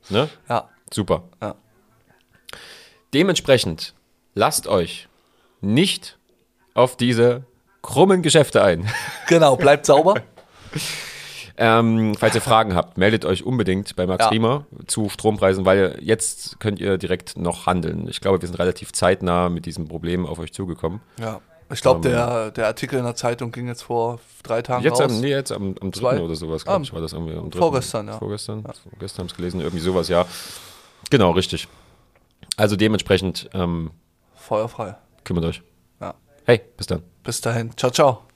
da. 0.09 0.21
ne? 0.21 0.29
Ja. 0.49 0.69
Super. 0.91 1.21
Ja. 1.39 1.53
Dementsprechend 3.13 3.93
lasst 4.35 4.67
euch 4.67 5.07
nicht 5.61 6.17
auf 6.73 6.95
diese 6.95 7.43
krummen 7.81 8.21
Geschäfte 8.21 8.63
ein. 8.63 8.87
Genau, 9.27 9.55
bleibt 9.55 9.85
sauber. 9.85 10.15
Ähm, 11.55 12.15
falls 12.15 12.33
ihr 12.33 12.41
Fragen 12.41 12.73
habt, 12.73 12.97
meldet 12.97 13.25
euch 13.25 13.43
unbedingt 13.43 13.95
bei 13.95 14.07
Max 14.07 14.23
Ja. 14.25 14.29
Riemer 14.29 14.65
zu 14.87 15.09
Strompreisen, 15.09 15.65
weil 15.65 15.99
jetzt 16.01 16.59
könnt 16.59 16.79
ihr 16.79 16.97
direkt 16.97 17.37
noch 17.37 17.67
handeln. 17.67 18.07
Ich 18.07 18.21
glaube, 18.21 18.41
wir 18.41 18.47
sind 18.47 18.57
relativ 18.57 18.91
zeitnah 18.93 19.49
mit 19.49 19.65
diesem 19.67 19.87
Problem 19.87 20.25
auf 20.25 20.39
euch 20.39 20.51
zugekommen. 20.53 21.01
Ja. 21.19 21.41
Ich 21.71 21.81
glaube, 21.81 22.09
der, 22.09 22.49
der 22.49 22.65
Artikel 22.65 22.97
in 22.97 23.05
der 23.05 23.13
Zeitung 23.13 23.51
ging 23.51 23.67
jetzt 23.67 23.83
vor 23.83 24.19
drei 24.41 24.63
Tagen 24.63 24.83
Jetzt 24.83 24.99
raus. 24.99 25.11
am, 25.11 25.19
nee, 25.21 25.29
jetzt 25.29 25.51
am, 25.51 25.75
am 25.79 25.91
3. 25.91 25.99
Zwei? 25.99 26.19
oder 26.21 26.33
sowas, 26.35 26.63
Ah, 26.63 26.71
glaube 26.71 26.85
ich, 26.85 26.93
war 26.93 27.01
das 27.01 27.13
irgendwie 27.13 27.35
am 27.37 27.51
3. 27.51 27.59
vorgestern, 27.59 28.07
ja. 28.07 28.17
Vorgestern, 28.17 28.63
vorgestern 28.89 29.19
haben 29.23 29.27
es 29.29 29.35
gelesen, 29.35 29.59
irgendwie 29.61 29.83
sowas, 29.83 30.07
ja. 30.09 30.25
Genau, 31.11 31.31
richtig. 31.31 31.67
Also 32.59 32.75
dementsprechend 32.75 33.49
ähm, 33.53 33.91
Feuerfrei. 34.35 34.97
kümmert 35.23 35.45
euch. 35.45 35.61
Ja. 36.01 36.15
Hey, 36.45 36.61
bis 36.75 36.87
dann. 36.87 37.03
Bis 37.23 37.39
dahin. 37.39 37.71
Ciao, 37.77 37.89
ciao. 37.89 38.28